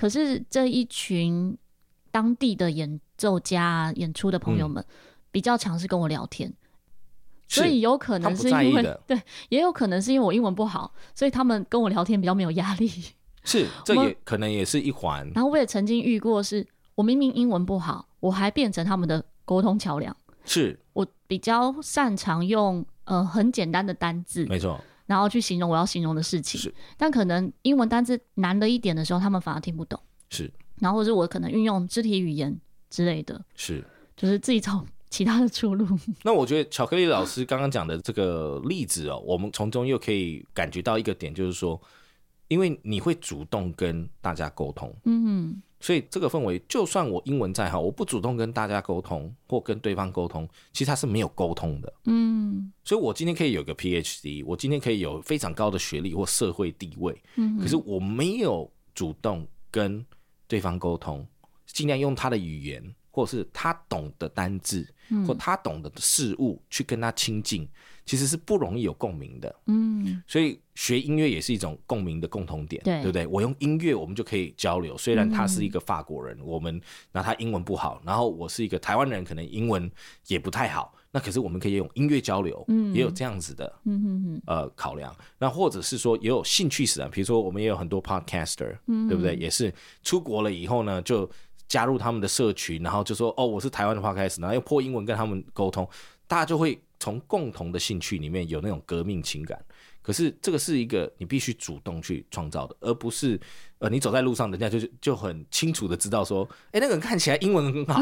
[0.00, 1.54] 可是这一群
[2.10, 4.82] 当地的演奏家、啊、演出的朋友们，
[5.30, 6.50] 比较常是跟我聊天，
[7.46, 12.90] 所以有可能是因为对，也有可能是因为我英文不好，所以他们跟我聊天比较没有压力。
[13.44, 15.30] 是，这也可能也是一环。
[15.34, 20.16] 然后我也曾经遇过是，我明明英文不好，我还变成他们的沟通桥梁。
[20.46, 26.72] 是我比较擅长用呃很简单的单字，没错，然后去形容我要形容的事情。
[26.96, 30.00] 但可能英文单字难了一点的时候，他们反而听不懂。
[30.28, 32.56] 是，然后或者我可能运用肢体语言
[32.88, 33.84] 之类的，是，
[34.16, 35.84] 就是自己找其他的出路。
[36.22, 41.80] 那我觉得巧克力老师刚刚讲的这个例子哦，我们从中又可以感觉到一个点，就是说。
[42.48, 52.70] 因为你会主动跟大家沟通，嗯，所以这个氛围，就算我英文再好，我不主动跟大家沟通或跟对方沟通，其实他是没有沟通的，嗯。
[52.84, 60.04] 所以我今天可以有个 PhD，我今天可以有非常高的学历或社会地位，嗯，可是我没有主动跟
[60.46, 61.26] 对方沟通，
[61.66, 64.86] 尽量用他的语言或是他懂的单字，
[65.26, 67.66] 或他懂的事物去跟他亲近。
[68.04, 73.26] 其实是不容易有共鸣的，嗯，所以学音乐也是一种共鸣的共同点，对，对不对？
[73.26, 74.98] 我用音乐，我们就可以交流。
[74.98, 76.80] 虽然他是一个法国人，嗯、我们
[77.12, 79.88] 那他英文不好，然后我是一个台湾人，可能英文
[80.26, 85.14] 也不太好，那可是我们可以用音乐交流，嗯，也有这样子的，嗯哼哼，呃，考量。
[85.38, 89.36] 那或者是说也有兴趣使然，比如说我们也有很多 podcaster，嗯，对不对？
[89.36, 91.30] 也是出国了以后呢，就
[91.68, 95.88] 加入他们的社群，然后就说哦，我是台湾的 podcaster，然后用破英文跟他们沟通，
[96.26, 96.76] 大家就会。
[97.00, 99.58] 从共同的兴趣里面有那种革命情感，
[100.02, 103.40] 可是这个是一个你必须主动去创造的，而不是
[103.78, 107.98] 呃你走在路上，人家就就很清楚的知道说，哎，那个人看起来英文很好，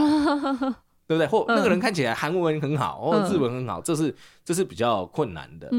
[1.06, 1.26] 对不对？
[1.28, 5.70] 或那个人看起来韩文很好，或日文很好，这是这是比较困难的。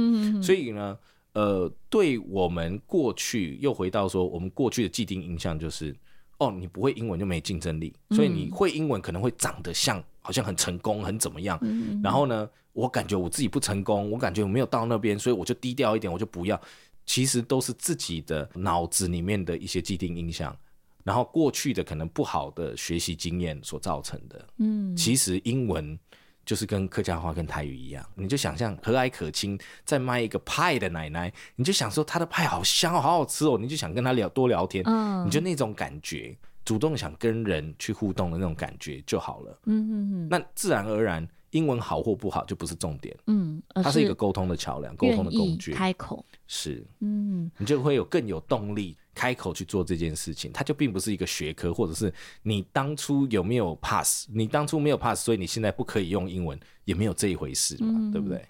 [0.42, 0.98] 所以呢，
[1.34, 5.94] 呃，对我们过去又回到说，我们过去的既定印象就是，
[6.38, 10.02] 哦，你不会英文就没竞争力，所以你会英文可能会长得像。
[10.22, 11.58] 好像很成功，很怎么样？
[11.64, 16.60] 嗯、然后呢，我感觉我自己不成功，我感觉我没有到那边，所以我就低调一点，我就不要。
[17.06, 20.56] 其实都是自己的脑子里面的一些既定印象，
[21.04, 24.48] 然后过去的可能不好的学习经验所造成的。
[24.58, 25.98] 嗯，其实英文
[26.46, 36.38] 就是跟客家话跟台语一样，你就想象和蔼可亲在卖一个派的奶奶，你就想说她的派好香，好好吃哦，你就想跟她聊多聊天，嗯，你就那种感觉。
[36.66, 39.60] 主动想跟人去互动的那种感觉就好了。
[39.66, 40.28] 嗯嗯嗯。
[40.30, 43.18] 那自然而然，英文好或不好就不是重点。
[43.28, 45.74] 嗯，它是一个沟通的桥梁，沟通的工具。
[45.74, 46.86] 开口是。
[47.00, 50.52] 嗯，你就会有更有动力开口去做这件事情。
[50.54, 58.46] 它就并不是一个学科，或者是你当初有没有 pass，你当初没有 pass，所以你现在不可以用英文，也没有这一回事嘛，嗯、对不对？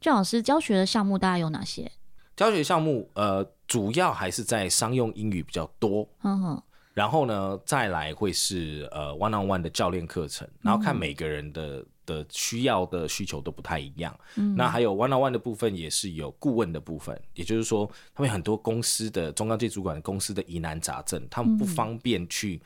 [0.00, 1.90] 郑老师教学的项目大概有哪些？
[2.36, 6.08] 教学项目呃，主要还是在商用英语比较多。
[6.22, 6.62] 嗯哼。
[6.96, 14.18] 然后呢，再来会是呃 one on one 的教练课程，然后看每个人的的需要的需求都不太一样。
[14.36, 22.62] 嗯，那还有 one on one 的部分也是有顾问的部分，也就是说，他们很多公司的中高阶主管公司的疑难杂症，他们不方便去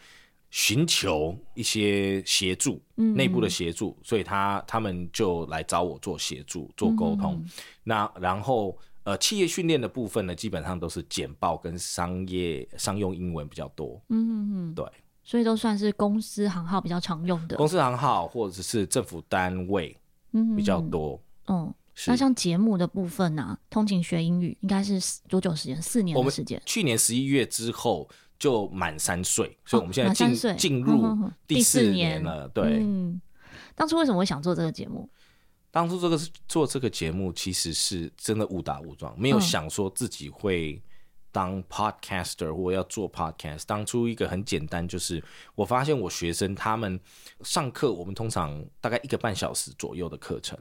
[0.50, 7.34] 寻求一些协助，嗯，内部的协助，所以他他们就来找我做协助，做沟通。
[7.34, 7.50] 嗯，
[7.82, 8.78] 那然后。
[9.02, 14.00] 呃，企业训练的部分呢，基本上都是简报跟商业商用英文比较多。
[14.08, 14.84] 嗯嗯嗯，对，
[15.24, 17.56] 所以都算是公司行号比较常用的。
[17.56, 19.96] 公司行号或者是政府单位，
[20.32, 21.18] 嗯，比较多。
[21.46, 21.72] 嗯，
[22.06, 25.80] 那像节目的部分呢、啊，通勤学英语应该是多久时间？
[25.80, 26.60] 四年的时间。
[26.66, 28.06] 去年十一月之后
[28.38, 32.46] 就满三岁，所以我们现在进进、哦、入第四年了。
[32.48, 33.20] 对，嗯，
[33.74, 35.08] 当初为什么会想做这个节目？
[35.72, 40.82] 当初这个是做这个节目，其实是真的误打误撞，没有想说自己会
[41.30, 43.62] 当 podcaster 或要做 podcast。
[43.68, 45.22] 当初一个很简单，就是
[45.54, 46.98] 我发现我学生他们
[47.42, 50.58] 上课，我们通常大概一个半小时左右的课程，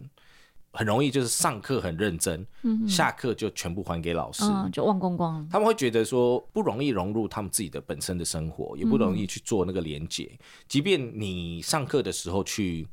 [0.73, 2.45] 很容易就是上课很认真，
[2.87, 5.47] 下课就全部还给老师，就忘光光。
[5.49, 10.37] 他们会觉得说不容易融入他们自己的本身的生活，也不容易去做那个连接。
[10.67, 12.87] 即便你上课的时候去。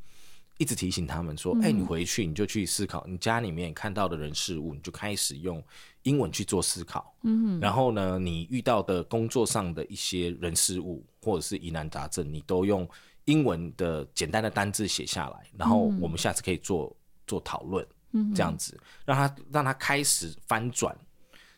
[0.58, 5.62] 一直提醒他们说：“哎、欸，你回去你就去思考你家里面看到的人事物，你就开始用
[6.02, 7.14] 英文去做思考。
[7.22, 12.88] 嗯，然后呢，你遇到的工作上的一些人事物或者是疑难杂症，你都用
[13.26, 17.86] 英文的简单的单字写下来，然后我们下次可以做做讨论。
[18.12, 20.96] 嗯，这样子让他让他开始翻转，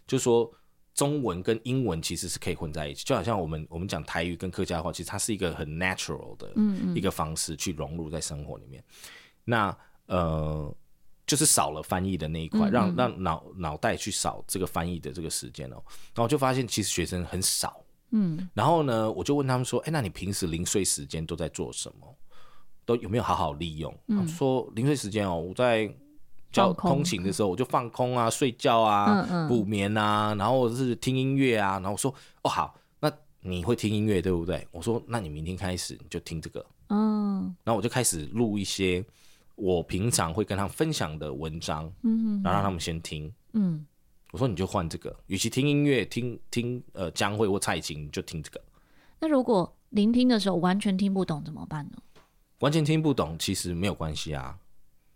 [0.06, 0.50] 就说。”
[0.98, 6.52] 中文跟英文其实是可以混在一起，就好像我们我们讲台语跟客家话，其实它是一个很 natural 的
[6.92, 8.82] 一个方式去融入在生活里面。
[8.82, 10.76] 嗯嗯，那呃，
[11.24, 15.78] 就是少了翻译的那一块，让让脑脑袋去扫这个翻译的这个时间哦。
[16.14, 17.80] 然后我就发现其实学生很少，
[18.10, 18.50] 嗯。
[18.52, 22.12] 然后呢，我就问他们说：“哎，那你平时零碎时间都在做什么？
[22.84, 25.88] 都有没有好好利用？”嗯，说零碎时间哦，我在。
[26.50, 34.66] 叫通勤的时候，我就放空啊，睡觉啊，补、眠啊，然后是听音乐啊，然后我说哦好，那你会听音乐对不对？
[34.72, 39.04] 我说那你明天开始你就听这个，嗯，然后我就开始录一些
[39.56, 43.84] 我平常会跟他们分享的文章，嗯，然后让他们先听，嗯，
[44.32, 48.60] 我说你就换这个，与其听音乐，听听呃江蕙或蔡琴，你就听这个。
[49.20, 51.98] 那如果聆听的时候完全听不懂怎么办呢？
[52.60, 54.58] 完全听不懂其实没有关系啊，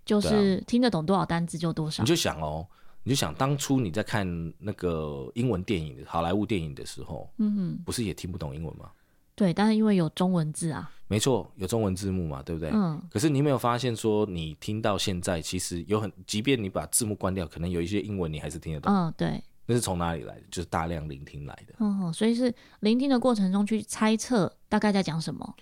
[0.04, 2.02] 就是听得懂多少单字就多少。
[2.02, 2.66] 你就想哦。
[3.04, 4.24] 你就想当初你在看
[4.60, 8.92] 那个英文电影、好莱坞电影的时候，嗯哼，不是也听不懂英文吗？
[9.34, 12.70] 对，但是因为有中文字啊，没错，有中文字幕嘛，对不对？
[12.72, 13.02] 嗯。
[13.10, 18.94] 可是你有没有发现说，你听到现在，其实有很，即便你把字幕关掉，可能有一些英文你还是听得懂。
[18.94, 19.42] 嗯，对。
[19.66, 20.42] 那是从哪里来的？
[20.48, 21.74] 就是大量聆听来的。
[21.80, 25.54] 嗯，所以是聆听的过程中去猜测大概在讲什么。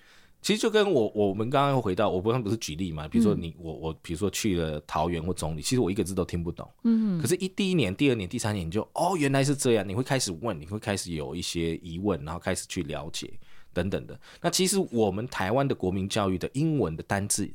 [0.43, 3.07] 其实就跟我我们刚刚又回到，我刚刚不是举例嘛？
[3.07, 6.69] 比如说你、嗯、我我，比如说去了桃园或中坜，其实我一个字都听不懂。
[6.85, 7.21] 嗯。
[7.21, 9.89] 可是，一第一年、第二年、第三年，你就哦，原来是这样。
[9.89, 13.33] 你会开始问，你会开始有一些疑问，然后开始去了解
[13.73, 14.19] 等等的。
[14.41, 17.51] 那其实我们台湾的国民教育的英文的单字，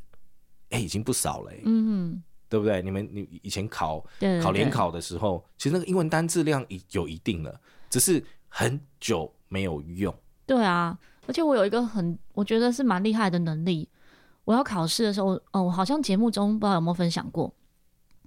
[0.70, 1.52] 哎，已经不少了。
[1.64, 2.24] 嗯哼。
[2.48, 2.80] 对不对？
[2.84, 4.06] 你们你以前考
[4.42, 7.60] 考联考的时候，其实那个英文单字量已有一定了，
[7.90, 10.14] 只是很久没有用。
[10.46, 10.98] 对啊。
[11.28, 13.88] 而且我有一个很，我觉得是蛮厉害的能力。
[14.44, 17.52] 我要考试的时候，哦，我好像节目中不知道有没有分享过。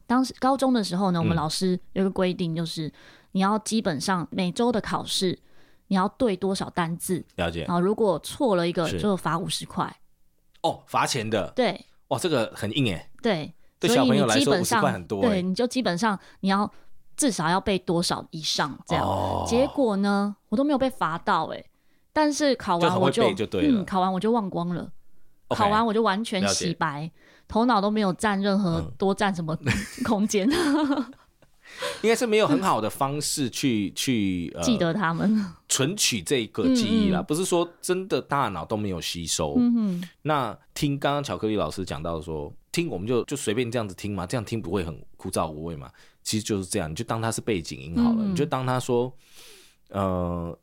[0.06, 2.92] 当时高中的时候呢，我们老师有一个规定，就是
[3.32, 5.38] 你要基本上每周的考试，
[5.86, 7.24] 你要对多少单字。
[7.36, 7.64] 了解。
[7.64, 9.94] 然后如果错了一个，就罚五十块。
[10.62, 11.52] 哦，罚钱的。
[11.54, 11.86] 对。
[12.08, 13.10] 哇，这个很硬哎。
[13.22, 13.54] 对。
[13.78, 15.20] 对小朋友来说，五十块很多。
[15.22, 16.68] 对，你就基本上你要
[17.16, 19.06] 至少要背多少以上这样。
[19.06, 19.44] 哦。
[19.46, 21.64] 结果呢，我都没有被罚到哎。
[22.20, 24.90] 但是考完我就，就，就嗯，考完我就忘光了
[25.50, 27.08] ，okay, 考完我就完全洗白，
[27.46, 29.56] 头脑都没有占任何多占什么
[30.04, 30.50] 空间。
[30.50, 31.04] 嗯、
[32.02, 35.46] 应该是没有很好的方式去去、呃、记得他们。
[35.68, 39.54] 存取这个记忆啦，嗯嗯，不是说真的大脑都没有吸收。
[39.56, 45.88] 嗯，那听刚刚巧克力老师讲到说，听我们就就随便这样子听嘛，这样听不会很枯燥无味嘛？
[46.24, 49.14] 其实就是这样，你就当它是背景音好了，嗯、你就当他说，
[49.90, 50.58] 呃。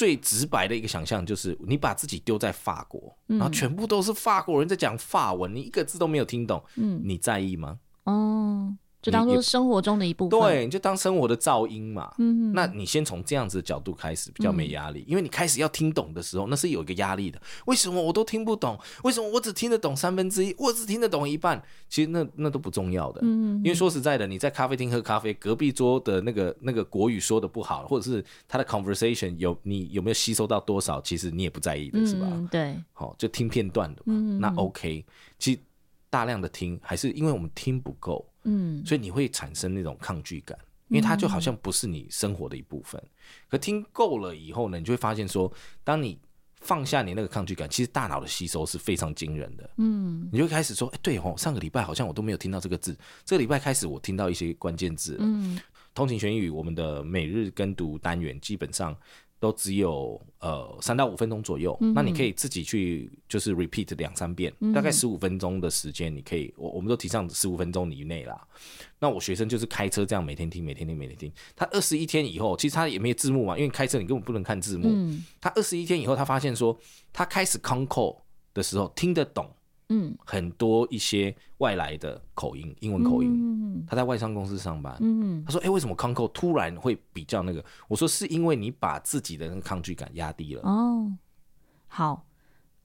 [0.00, 7.78] 最直白的一个想象就是，你把自己丢在法国，嗯，然后全部都是法国人在讲法文，你一个字都没有听懂，嗯，你在意吗？
[8.04, 8.74] 哦。
[9.02, 12.12] 就当做生活中的一部分，对，你就当生活的噪音嘛。
[12.18, 15.10] 嗯，那你先从这样子的角度开始，比较没压力，嗯。
[15.10, 17.40] 因为你开始要听懂的时候，那是有一个压力的。
[17.64, 18.78] 为什么我都听不懂？
[19.04, 20.54] 为什么我只听得懂三分之一？
[20.58, 21.62] 我只听得懂一半？
[21.88, 23.20] 其实那那都不重要的。
[23.22, 31.00] 嗯，因为说实在的，你在咖啡厅喝咖啡，隔壁桌的那个那个国语说的不好，或者是他的 conversation 有你有没有吸收到多少？
[31.00, 32.28] 其实你也不在意的，是吧？
[32.30, 32.76] 嗯，对。
[32.92, 34.12] 好，就听片段的嘛。
[34.14, 35.04] 嗯，那 OK。
[35.38, 35.60] 其实
[36.10, 38.26] 大量的听，还是因为我们听不够。
[38.44, 43.00] 嗯，所以你会产生那种抗拒感，因为它就好像不是你生活的一部分。
[43.02, 43.10] 嗯、
[43.48, 45.52] 可听够了以后呢，你就会发现说，
[45.84, 46.18] 当你
[46.60, 49.70] 放下你那个抗拒感，其实大脑的吸收是非常惊人的。
[49.78, 55.18] 嗯，你就开始说，哎，对哦，上个礼拜好像我都没有听到这个字，这个礼拜开始我听到一些关键字了。
[55.22, 55.60] 嗯，
[55.94, 58.96] 通勤学英语，我们的每日跟读单元基本上。
[59.40, 68.46] 都只有呃三到五分钟左右，嗯，那你可以自己去就是 repeat 两三遍，嗯，大概十五分钟的时间，你可以我我们都提倡十五分钟以内啦。
[68.98, 71.32] 那我学生就是开车这样每天听，每天听，每天听。
[71.56, 74.88] 他二十一天以后，其实他也没有字幕嘛，因为开车你根本不能看字幕。
[74.88, 76.78] 嗯，他二十一天以后，他发现说
[77.12, 78.18] 他开始 control
[78.52, 79.50] 的时候听得懂。
[79.92, 83.28] 嗯，很多一些外来的口音，英文口音。
[83.34, 84.96] 嗯，他在外商公司上班。
[85.00, 91.12] 嗯，他说：“哎、欸，为什么 Conco 突然会比较那个？”我说：“是因为你把自己的那个抗拒感压低了。”哦，
[91.88, 92.24] 好，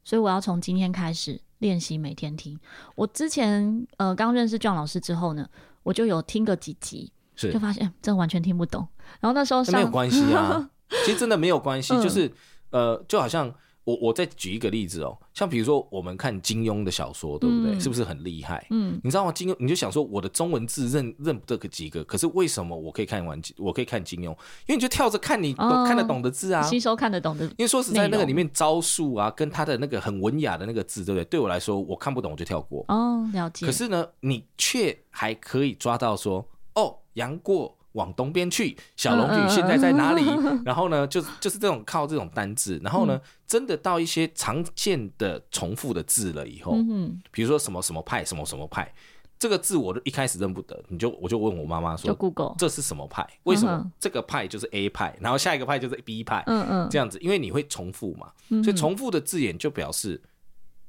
[0.04, 2.60] 所以我要从今天开始练习每天听。
[2.96, 5.48] 我之前呃刚认识 John 老师之后呢，
[5.84, 8.88] 我就有听个几集，是就发现真的完全听不懂。
[9.20, 10.72] 然后那时候没有关系啊，
[11.06, 12.28] 其实真的没有关系，就是、
[12.72, 13.54] 嗯、呃，就好像。
[13.86, 17.76] 我我再举一个例子哦，像比如说我们看金庸的小说，对不对？
[17.76, 18.66] 嗯、是不是很厉害？
[18.72, 19.32] 嗯，你知道吗？
[19.32, 23.40] 金庸，你就想说我的中文字认认不得个几个，可是为什么我可以看完？
[23.58, 24.32] 我可以看金庸，
[24.66, 27.46] 因为你就跳着看你都看得懂的字啊，吸收看得懂的。
[27.46, 31.26] 因为说实在，那个里面招数啊，跟他的那个很文雅的那个字，对不对？
[31.26, 32.84] 对我来说，我看不懂我就跳过。
[32.88, 33.66] 哦，了解。
[33.68, 37.78] 可是呢，你却还可以抓到说，哦，杨过。
[37.96, 40.24] 往东边去，小龙女现在在哪里？
[40.64, 48.94] 然后呢，就就是这种靠这种单字，然后呢、嗯，真的到一些常见的重复的字了以后，嗯，比如说什么什么派，什么什么派，
[49.40, 53.26] 这个字我都一开始认不得，你就我就问我妈妈说，就 Google 这是什么派？
[53.44, 56.44] 为什么这个派就是 A 派，然后下一个派就是 B 派？
[56.48, 58.30] 嗯嗯，这样子，因为你会重复嘛，
[58.62, 60.22] 所以重复的字眼就表示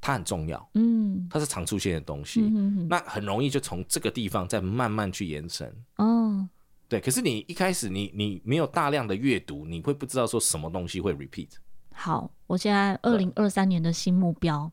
[0.01, 6.47] 它很重要，嗯，它是常出现的东西，嗯，那很容易就从这个地方再慢慢去延伸，哦。
[6.89, 11.49] 对，可是你一开始你你没有大量的阅读，你会不知道说什么东西会 repeat。
[11.93, 14.71] 好，我现在二零二三年的新目标，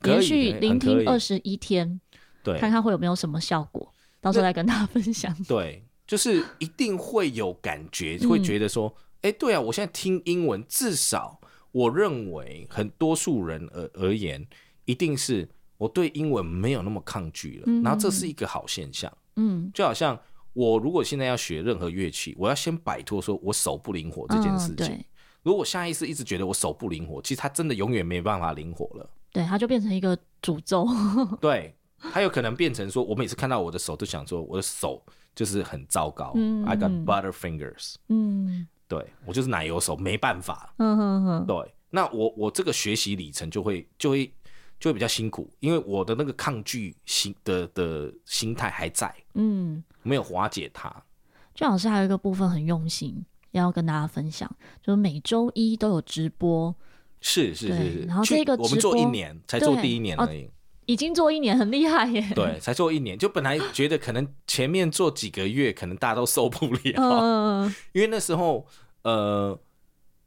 [0.00, 2.00] 对连续聆听二十一天，
[2.42, 5.34] 对，看看会有没有什么效果，到时候再跟大家分享。
[5.44, 11.40] 对，就是一定会有感觉，会觉得说，哎、嗯，对啊，我现在听英文，至少
[11.72, 14.46] 我认为很多数人而而言，
[14.86, 19.12] 一定是我对英文没有那么抗拒了，嗯、然后这是一个好现象。
[19.36, 20.18] 嗯，就好像
[20.52, 24.86] 我如果现在要学任何乐器，我要先摆脱说我手不灵活这件事情。
[24.94, 25.04] 嗯
[25.42, 29.10] 如果下意识一直觉得我手不灵活，其实它真的永远没办法灵活了。
[29.32, 30.86] 对，它就变成一个诅咒。
[31.40, 31.74] 对，
[32.12, 35.02] 它有可能变成说，我每次看到我的手都想说，我的手
[35.34, 36.32] 就是很糟糕。
[36.34, 37.94] 嗯，I got butter fingers。
[38.08, 40.74] 嗯，对，我就是奶油手，没办法。
[40.76, 41.46] 嗯哼哼。
[41.46, 44.30] 对，那我我这个学习里程就会就会
[44.78, 49.10] 就会比较辛苦，因为我的那个抗拒心的的心态还在。
[49.32, 50.90] 嗯，没有瓦解它。
[51.54, 53.24] 俊老师还有一个部分很用心。
[53.52, 54.48] 要跟大家分享，
[54.80, 56.72] 就是每周一都有直播，
[57.20, 58.00] 是是是是。
[58.06, 60.50] 然后这个我们做一年才做第一年而已，哦，
[60.86, 62.24] 已经做一年很厉害耶。
[62.32, 68.64] 对，才做一年，就本来觉得可能前面做几个月，可能大家都受不了，嗯、 因为那时候
[69.02, 69.58] 呃，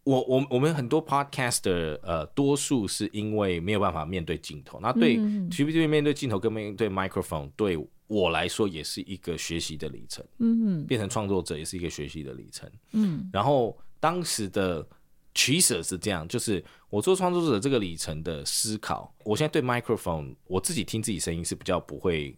[0.04, 5.16] 我我我们很多 podcaster 呃，多数是因为没有办法面对镜头，那对，
[5.50, 7.80] 特别面对镜头跟面对 microphone，对。
[8.14, 13.30] 我来说也是一个学习的里程，嗯哼，变成创作者也是一个学习的里程，嗯。
[13.34, 14.88] 然后当时的
[15.34, 22.38] 取舍是这样，就是我做创作者这个里程的思考，我现在对 microphone，，我自己听自己声音是比较不会。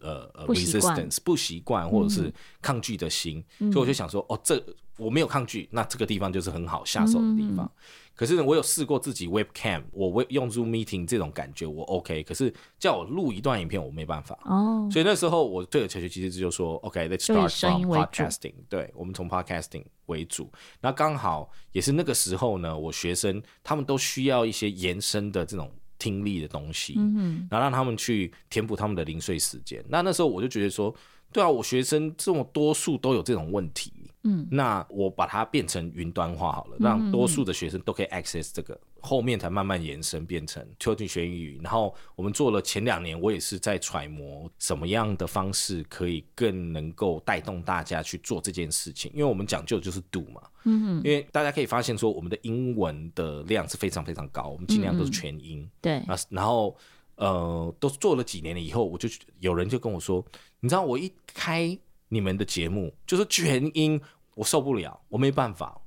[0.00, 4.62] 呃呃，resistance 不习惯或者是抗拒的心，嗯、所以我就想说，哦，这
[4.96, 7.64] 我没有抗拒，那这个地方就是很好下手的地方。
[7.64, 7.70] 嗯、
[8.14, 14.38] 可是呢，我有试过自己 webcam，我用 Zoom meeting 这种感觉我 OK，可是叫我录一段影片我没办法。
[14.44, 20.50] 哦，所以那时候我对着小学其实就说，OK，let's、okay, start from podcasting，对，我们从 podcasting 为主。
[20.80, 25.70] 那刚好也是那个时候呢，我学生他们都需要一些延伸的这种。
[26.00, 29.84] 听力的东西，嗯，然后让他们去填补他们的零碎时间。
[29.88, 30.92] 那那时候我就觉得说，
[31.30, 33.92] 对啊，我学生这么多数都有这种问题。
[34.22, 41.58] 嗯，那我把它变成云端化好了，让多数的学生都可以 access 这个，嗯、后面才慢慢延伸变成秋天学英语。
[41.62, 56.76] 然后我们做了前两年，我也是在揣摩什么样的方式可以更能够带动大家去做这件事情，因为我们讲究就是 do 嘛，嗯哼，因为大家可以发现说我们的英文的量是非常非常高，我们尽量都是全英，嗯、对，然后
[57.14, 59.08] 呃，都做了几年了以后，我就
[59.38, 60.22] 有人就跟我说，
[60.60, 61.78] 你知道我一开。
[62.10, 63.98] 你们的节目就是全英，
[64.34, 65.80] 我受不了，我没办法，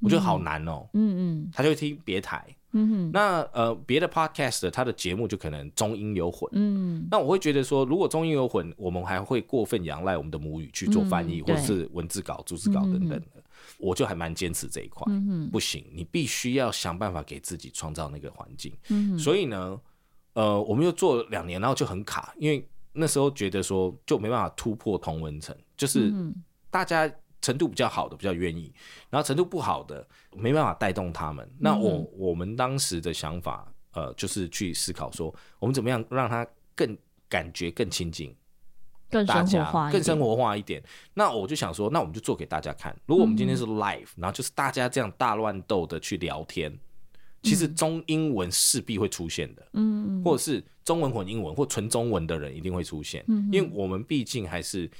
[0.00, 0.88] 我觉得好难哦。
[0.94, 2.46] 嗯嗯，他就会听别台。
[2.76, 6.48] 嗯哼，那呃别的 podcast 他的节目就可能中英有混。
[6.54, 13.42] 嗯，那我会觉得说，如果中英有混，我们还会过分仰赖我们的母语去做翻译，或者是文字稿、逐字稿等等的。
[13.78, 15.04] 我就还蛮坚持这一块。
[15.08, 18.72] 嗯，不行，你必须要想办法给自己创造那个环境。
[18.90, 19.80] 嗯，所以呢，
[20.34, 22.64] 呃，我们又做了两年，然后就很卡，因为。
[22.96, 26.14] 那时候觉得说就没办法突破同文层，就是
[26.70, 28.72] 大家程度比较好的比较愿意，
[29.10, 31.46] 然后程度不好的没办法带动他们。
[31.58, 36.96] 那我我们当时的想法，呃，就是去思考说，我们怎么样让他更
[37.28, 38.34] 感觉更亲近，
[39.10, 40.82] 更生活化，更生活化一点。
[41.14, 42.96] 那我就想说，那我们就做给大家看。
[43.06, 46.72] 如果我们今天是 live，然后就是大家这样大乱斗的去聊天。
[47.44, 54.90] 其实中英文势必会出现的，嗯，或者是中文混英文或纯中文的人一定会出现，嗯，因为我们毕竟还是，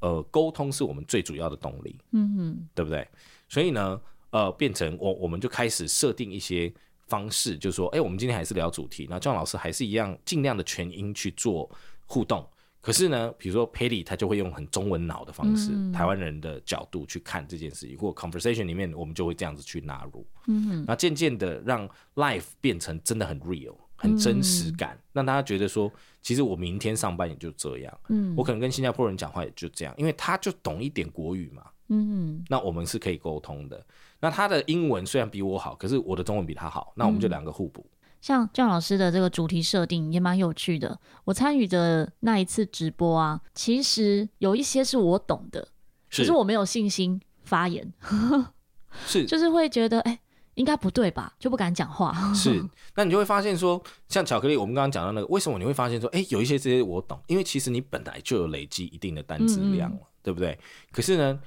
[0.00, 3.08] 呃，沟通是我们最主要的动力，嗯嗯，对不对？
[3.48, 4.00] 所以呢，
[4.30, 6.72] 呃，变成我我们就开始设定一些
[7.06, 11.70] 方式，就是说，哎，我们今天还是聊主题，那姜老师还是一样尽量的全英去做
[12.06, 12.46] 互动。
[12.84, 20.26] 可是呢，比如说 Patty 他就会用很中文脑的方式，嗯、台湾人的角度去看这件事情，或 conversation 里面我们就会这样子去纳入。
[20.48, 28.00] 嗯哼，那渐渐的让 life 变成真的很 real，很真实感，嗯、让大家觉得说，其实我明天上班也就这样。
[28.10, 31.62] 嗯，我可能跟新加坡人讲话也就这样，因为他就懂一点国语嘛。
[31.88, 33.82] 嗯哼，那我们是可以沟通的。
[34.20, 37.80] 那他的英文虽然比我好，可是我的中文比他好，那我们就两个互补。
[37.80, 37.90] 嗯
[38.24, 40.98] 像姜老师的这个主题设定也蛮有趣的。
[41.24, 45.68] 我参与的那一次直播啊，其实有一些是我懂的，
[46.08, 47.92] 是可是我没有信心发言，
[49.04, 50.20] 是就是会觉得哎、欸，
[50.54, 52.32] 应该不对吧，就不敢讲话。
[52.32, 52.64] 是，
[52.96, 60.58] 那你就会发现说，像巧克力，我们刚刚讲到那个，为什么你会发现说，哎、欸，有一些这些我懂，因为其实你本来就有累积一定的单字量了，嗯嗯对不对？
[60.92, 61.38] 可是呢，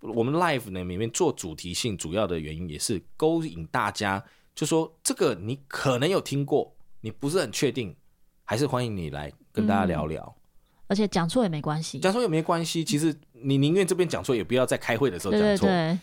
[0.00, 4.22] 我们 live 呢里面做主题性，主要的原因也是勾引大家。
[4.58, 7.94] 就说这个你可能有听过，你不是很确定，
[8.42, 10.20] 还是欢迎你来跟大家聊聊。
[10.36, 10.42] 嗯、
[10.88, 12.84] 而且讲错也没关系，讲错也没关系。
[12.84, 15.68] 其实你宁愿这边讲错，也不要在开会的时候讲错。
[15.68, 15.98] 对对对。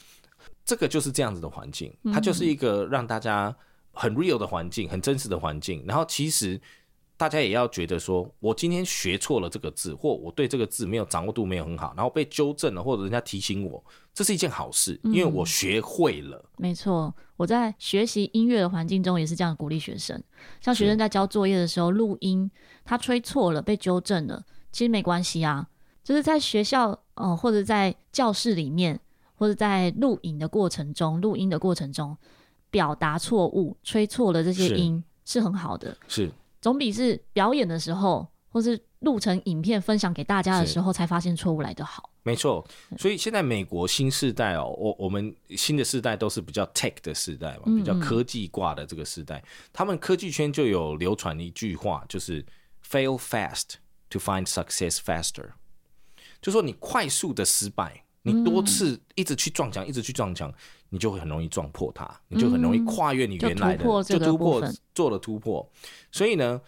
[0.64, 3.54] 这个就是这样子的环境，它就是一个让大家
[3.92, 5.84] 很 real 的环境，很真实的环境。
[5.86, 6.58] 然后其实
[7.18, 16.38] 大家也要觉得说，我今天学错了这个字，或我对这个字没有掌握度没有很好，然后被纠正了，或者人家提醒我，这是一件好事，因为我学会了。
[16.38, 20.22] 嗯、没错，我在学习音乐的环境中也是这样鼓励学生。
[20.62, 22.50] 像学生在交作业的时候录音，
[22.84, 25.68] 他吹错了被纠正了，其实没关系啊，
[26.04, 29.00] 就是在学校哦、呃，或者在教室里面。
[29.38, 32.16] 或者在录影的过程中，录音的过程中
[32.72, 36.32] 表达错误、吹错了这些音是很好的，是
[36.66, 42.10] 总比是表演的时候，或是录成影片分享给大家的时候才发现错误来得好。
[42.24, 42.66] 没错，
[42.98, 52.44] 所以现在美国新世代哦，我我们新的世代都是比较 tech 的世代嘛，比较科技挂的这个世代，嗯嗯，他们科技圈就有流传一句话，就是
[52.84, 53.76] fail fast
[54.10, 55.52] to find success faster，
[56.42, 58.05] 就说你快速的失败。
[58.28, 60.52] 你多次一直去撞墙，一直去撞墙，
[60.90, 64.64] 你就会很容易撞破它，你就很容易跨越你原来的，嗯、就突破
[64.96, 65.72] 做了突破。
[66.12, 66.60] 所以呢，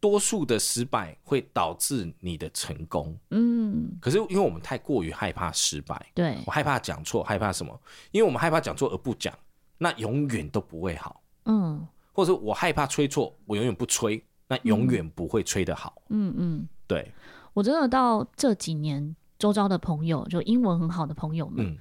[0.00, 3.14] 多数的失败会导致你的成功。
[3.32, 7.78] 嗯，可是因为我们太过于害怕失败，对，我害怕讲错，害怕什么？
[8.10, 9.36] 因为我们害怕讲错而不讲，
[9.76, 11.20] 那永远都不会好。
[11.44, 16.00] 嗯，或者说我害怕吹错，我永远不吹，那永远不会吹得好。
[16.08, 17.12] 嗯嗯，对，
[17.52, 19.14] 我真的到这几年。
[19.38, 21.78] 周遭的朋友，就英文很好的朋友们，嗯、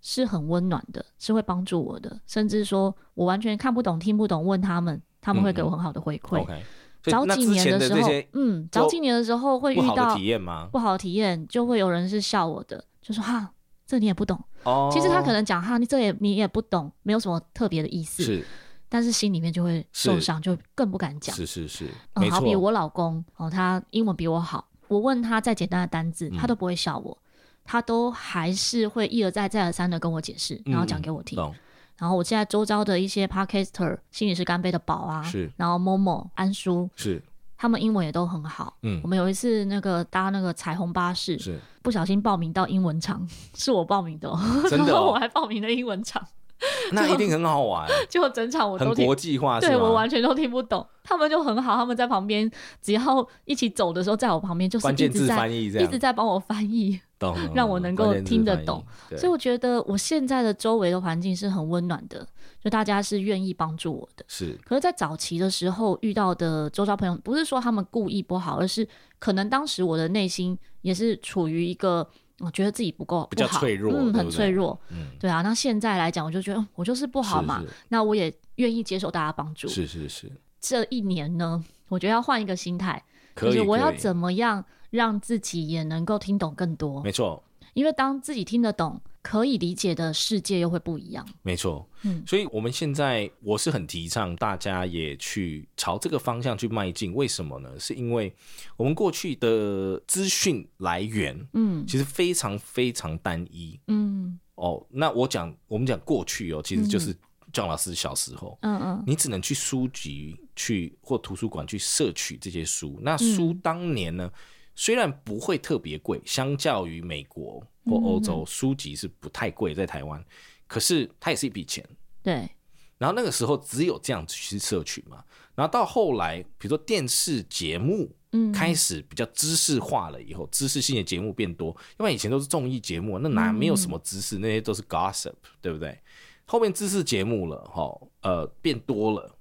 [0.00, 2.20] 是很温暖的，是会帮助我的。
[2.26, 6.44] 甚至说我完全看不懂、听不懂，问他们，他们会给我很好的回馈。
[6.44, 6.60] Okay,
[7.02, 10.68] 早几年的时候，嗯，早几年的时候会遇到不好的体验吗？
[10.70, 13.50] 不好的体验，就会有人是笑我的，就说哈，
[13.86, 14.38] 这你也不懂。
[14.64, 18.22] 哦，其实他可能讲哈，你这也你也不懂，没有什么特别的意思。
[18.22, 18.44] 是，
[18.88, 21.34] 但是心里面就会受伤，就更不敢讲。
[21.34, 24.67] 是是是，嗯，好比我老公哦，他英文比我好。
[24.88, 31.38] 我问他再简单的单字，他都不会笑我，嗯、他都还是会一而再再而三的跟我解释，然后讲给我听。
[31.40, 31.54] 嗯、
[31.98, 37.22] 然后我现在周遭的一些 Podcaster，心理师干杯的宝啊，是，然后 Momo 安叔是，
[37.56, 38.76] 他们英文也都很好。
[38.82, 44.30] 嗯，我们有一次那个搭那个彩虹巴士，是不小心报名到英文场， 是我报名的，
[44.70, 46.26] 真的、 哦，然后我还报名了英文场。
[46.92, 50.86] 那一定很好玩， 就整场我都很国际化，对我完全都听不懂。
[51.04, 52.50] 他们就很好，他们在旁边，
[52.82, 58.84] 只要一起走的时候，在我旁边就是一直在一直在帮我翻译，懂， 让我能够听得懂。
[59.16, 62.26] 所以我觉得我现在的周围的环境是很温暖的，
[62.62, 64.24] 就大家是愿意帮助我的。
[64.28, 68.86] 是，可是，在早期的时候遇到的周遭朋友，不是说他们故意不好，而是
[69.18, 72.06] 可能当时我的内心也是处于一个。
[72.40, 75.42] 我觉得自己不够，比较脆弱，嗯，很脆弱，嗯，对啊。
[75.42, 79.66] 那现在来讲，我就觉得我就是不好嘛，是是那我也愿意接受大家帮助。
[79.68, 80.30] 是是是。
[80.60, 83.02] 这一年呢，我觉得要换一个心态，
[83.36, 87.02] 就是我要怎么样让自己也能够听懂更多。
[87.02, 87.42] 没错。
[87.74, 91.28] 因为当自己听得懂，可以理解的世界又会不一样。
[91.42, 97.12] 没错，嗯，所以我们现在我是很提倡大家也去朝这个方向去迈进。
[97.12, 97.68] 为什么呢？
[97.78, 98.34] 是因为
[98.74, 107.14] 我们过去的资讯来源，嗯，其实非常非常单一，嗯，哦，那我讲我们讲过去哦，其实就是
[107.52, 112.98] John 老师小时候，嗯嗯，你只能去书籍去或图书馆去摄取这些书。
[113.02, 114.24] 那书当年呢？
[114.24, 114.40] 嗯
[114.80, 120.24] 虽然不会特别贵，相较于美国或欧洲，书籍是不太贵，在台湾，
[120.68, 121.84] 可是它也是一笔钱。
[122.22, 122.48] 对。
[122.96, 125.24] 然后那个时候只有这样子去摄取嘛。
[125.56, 128.08] 然后到后来，比如说电视节目，
[128.54, 135.98] 开始比较知识化了以后，知识性的节目变多，因为以前都是综艺节目，那哪没有什么知识，那些都是 gossip，对不对？
[136.44, 139.36] 后面知识节目了，哈，呃，变多了，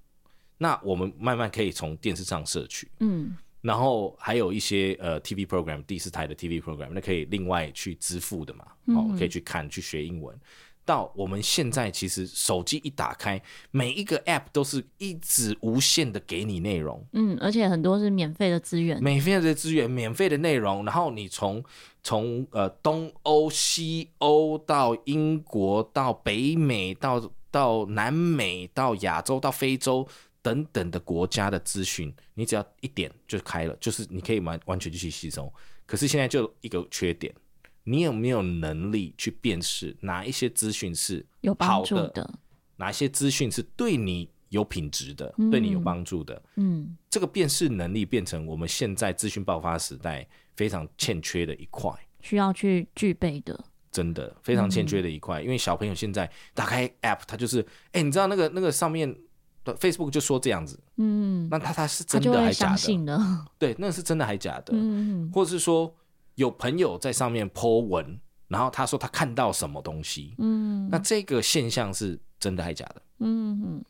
[0.57, 3.37] 那我们慢慢可以从电视上摄取，嗯。
[3.61, 10.37] 然后还有一些呃 TV program，第四台的 TV program，那可以另外去支付的嘛，哦，可以去看去学英文。
[10.85, 13.41] 到我们现在其实手机一打开，
[13.71, 20.85] 每一个 app 都是一直无限的给你内容，嗯，而且很多是免费的资源，免费的资源，免费的内容。
[20.85, 21.61] 然后你从
[22.03, 30.07] 从呃东欧、西欧到英国到北美到到南美到亚洲到非洲。
[30.47, 35.53] 等等的国家的资讯，你只要一点就开了，就是你可以完完全就去吸收。
[35.85, 37.33] 可是现在就一个缺点，
[37.83, 42.39] 你有没有能力去辨识哪一些资讯是有帮助的，
[42.77, 46.41] 哪一些资讯是对你有品质的，嗯、对你有帮助的？
[46.55, 50.25] 嗯，这个辨识能力变成我们现在资讯爆发时代
[50.55, 51.91] 非常欠缺的一块，
[52.21, 55.41] 需要去具备的，真的非常欠缺的一块。
[55.41, 59.13] 嗯、因为小朋友现在打开 App，他就是，哎、欸，你知道那个那个上面。
[59.75, 63.17] Facebook 就说这样子，嗯，那他他是真的还是假的？
[63.59, 64.73] 对，那是真的还是假的？
[64.73, 65.93] 嗯，或者是说
[66.35, 73.01] 有朋友在上面 po 文，然后他说他看到什么东西，嗯，那这个现象是真的还是假的？
[73.19, 73.85] 嗯嗯，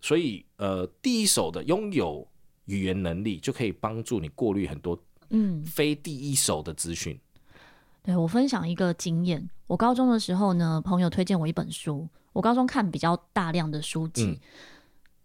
[0.00, 2.26] 所以呃，第一手的拥有
[2.66, 4.98] 语言能力就可以帮助你过滤很多
[5.30, 7.18] 嗯非第一手的资讯。
[8.02, 14.38] 对，我分享一个经验，我高中的时候呢，朋友推荐我一本书，我高中看比较大量的书籍，嗯、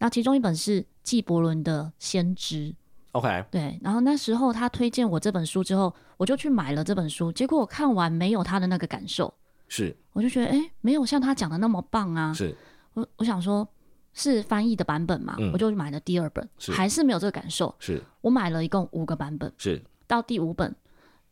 [0.03, 2.71] 那其中一本是纪伯伦的《先知》。
[3.13, 7.31] OK，对，然后那时候他推荐我这本书之后，我就去买了这本书。
[7.31, 9.33] 结果我看完没有他的那个感受，
[9.69, 12.33] 是，我就觉得哎，没有像他讲的那么棒啊。
[12.33, 12.53] 是，
[12.95, 13.65] 我我想说，
[14.11, 17.73] 是翻译的版本嘛，嗯、我就买了第二本，是还是没有这个感受。
[17.79, 20.75] 是，我买了一共五个版本，是，到第五本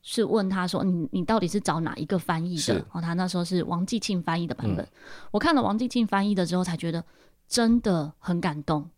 [0.02, 2.62] 是问他说，你你到底是找哪一个翻译的？
[2.62, 4.86] 是然后他那时候是王继庆翻译的版本。
[4.86, 7.04] 嗯、我看了王继庆翻译的之后，才觉得
[7.52, 8.90] 真的很感动。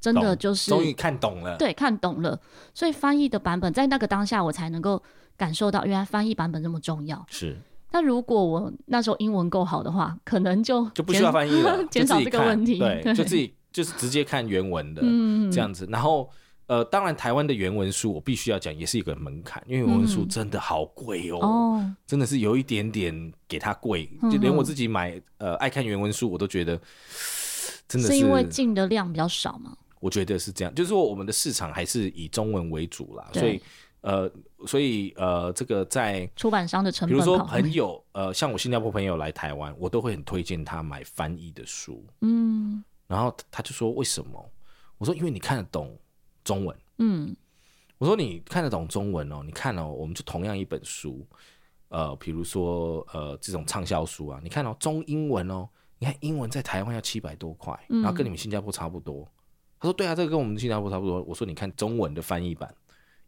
[0.00, 2.36] 真的就是终于看懂了，对，看懂了。
[2.74, 5.00] 所以翻译的版本在那个当下，我才能够
[5.36, 7.24] 感受到原来翻译版本这么重要。
[7.30, 7.56] 是。
[7.92, 12.80] 那如果我那时候英文够好的话，可能就就不需要翻译了， 减少这个问题。
[12.80, 15.86] 对，对就自己就是直接看原文的，嗯，这样子。
[15.88, 16.28] 然后
[16.66, 26.80] 呃，当然台湾的原文书我必须要讲，也是一个门槛，因为原文书真的好贵哦，哦，真的是有一点点给它贵，就连我自己买呃爱看原文书，我都觉得
[27.88, 29.76] 真的是，是因为进的量比较少吗？
[30.00, 33.62] 我觉得是这样，就是说我们的市场还是以中文为主啦，所以
[34.00, 34.28] 呃，
[34.66, 44.50] 所以呃，这个在出版商的成本，比如说朋友呃，像我新加坡朋友来台湾，我都会很推荐他买翻译的书，嗯，然后他就说为什么？
[44.98, 45.96] 我说因为你看得懂
[46.42, 47.36] 中文，嗯，
[47.98, 51.24] 我说你看得懂中文哦，你看哦，我们就同样一本书，
[51.90, 55.68] 呃，比如说呃这种畅销书啊，你看哦中英文哦，
[56.02, 59.24] 你看英文在台湾要七百多块，然后跟你们新加坡差不多。
[59.78, 62.74] 他说：“对啊，这个跟我们新加坡差不多。”我说：“你看中文的翻译版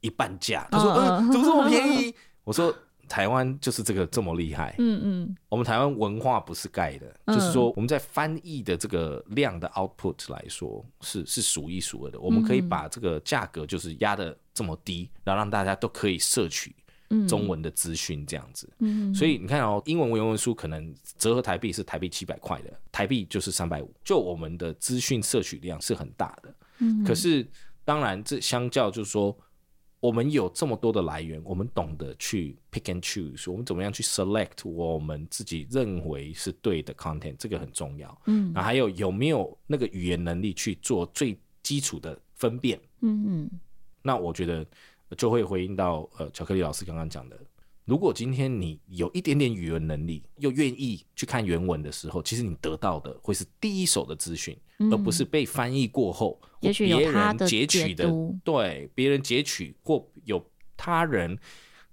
[0.00, 2.12] 一半价。”他说：“嗯、呃，怎么这么便宜？”
[2.42, 2.74] 我说
[3.08, 12.18] ：“台湾就是这个这么厉害。”嗯嗯，我们台湾文化不是盖的，嗯、就是说我们在翻译的这个量的 output 来说是是数一数二的。
[12.18, 16.74] 我们可以把这个价格就是压得这么低，然后让大家都可以摄取。
[17.28, 27.46] 中文的资讯这样子，嗯，所以你看哦，英文原文书可能折合台币是台币七百块的，台币就是三百五，就我们的资讯摄取量是很大的，嗯，可是
[27.84, 29.36] 当然这相较就是说，
[30.00, 43.50] 我们有这么多的来源，我们懂得去 pick and choose，我们怎么样去 select 我们自己认为是对的 content，这个很重要，嗯，那还有有没有那个语言能力去做最基础的分辨，嗯嗯，
[44.02, 44.66] 那我觉得。
[45.14, 47.38] 就会回应到呃，巧克力老师刚刚讲的，
[47.84, 58.10] 如果今天你有一点点语文能力，又愿意去看原文的时候，其实你得到的会是第一手的资讯，嗯、而不是被翻译过后，也许别人截取的，
[58.42, 60.42] 对，别人截取或有
[60.76, 61.38] 他人，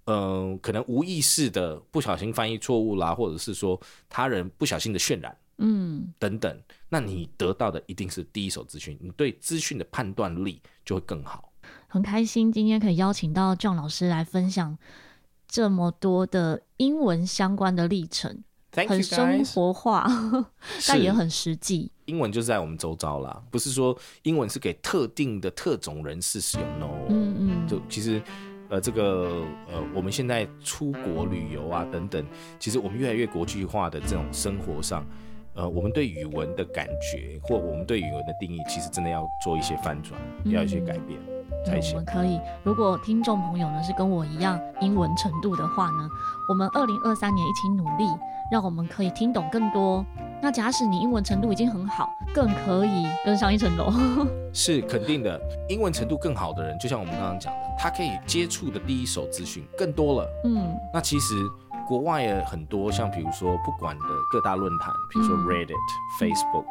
[0.05, 11.50] 嗯、呃，可能无意识的不小心翻译错误啦，或者是说他人不小心的渲染，嗯，等等，那你得到的一定是第一手资讯，你对资讯的判断力就会更好。
[11.91, 14.77] 很开心今天可以邀请到 John 老师来分享
[15.45, 20.07] 这么多的英文相关的历程，Thank 很生活化，
[20.87, 21.91] 但也很实际。
[22.05, 26.79] 英文就是在我们周遭啦，不是说英文是给特定的特种人士使用。
[26.79, 28.21] No，嗯嗯，就其实
[28.69, 32.25] 呃这个呃我们现在出国旅游啊等等，
[32.57, 35.05] 其实我们越来越国际化的这种生活上。
[35.53, 41.19] 呃，我们对语文的感觉，或我们对语文的定义，其实真的要做一些翻转，嗯、要一些改变
[41.65, 41.93] 才行。
[41.93, 46.09] 我们可以，如果听众朋友呢是跟我一样英文程度的话呢，
[46.47, 48.05] 我们二零二三年一起努力，
[48.49, 50.05] 让我们可以听懂更多。
[50.41, 53.91] 那假使你英文程度已经很好，更可以更上一层楼。
[54.53, 55.37] 是肯定的，
[55.67, 60.29] 英文程度更好的人，就像我们刚刚讲的，他可以接触的第一手资讯更多了。
[60.45, 61.35] 嗯，那其实。
[61.87, 66.65] 国外也很多，像比如说不管的各大论坛，比如说 Reddit、嗯、Facebook、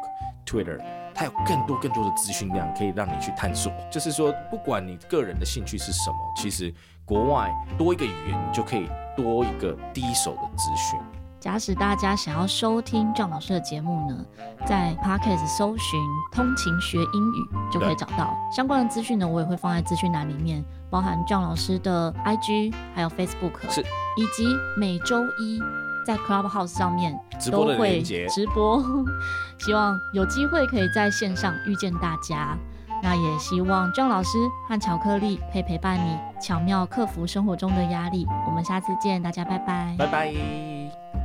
[0.45, 0.81] Twitter，
[1.13, 3.71] 它有更多更多的资讯量可以让你去探索。
[3.89, 6.73] 就是说，不管你个人的兴趣是什么，其实
[7.05, 10.99] 国外多一个语言，你就可以多一个第一手的资讯。
[11.41, 14.15] 假使大家想要收听 John 老师的节目呢，
[14.63, 15.99] 在 Podcast 搜寻
[16.31, 19.27] “通勤学英语”就可以找到相关的资讯呢。
[19.27, 24.45] 我也会放在资讯栏里面，包含 John 老师的 IG，还有 Facebook，是，以及
[24.77, 25.59] 每周一
[26.05, 27.19] 在 Clubhouse 上面
[27.51, 28.79] 都会直播。
[29.57, 32.55] 希望有机会可以在线上遇见大家。
[33.01, 34.37] 那也希望 John 老师
[34.69, 38.27] 和巧克力可以陪伴你，巧妙克服生活中的压力。
[38.45, 41.20] 我们下次见，大家拜拜，拜拜。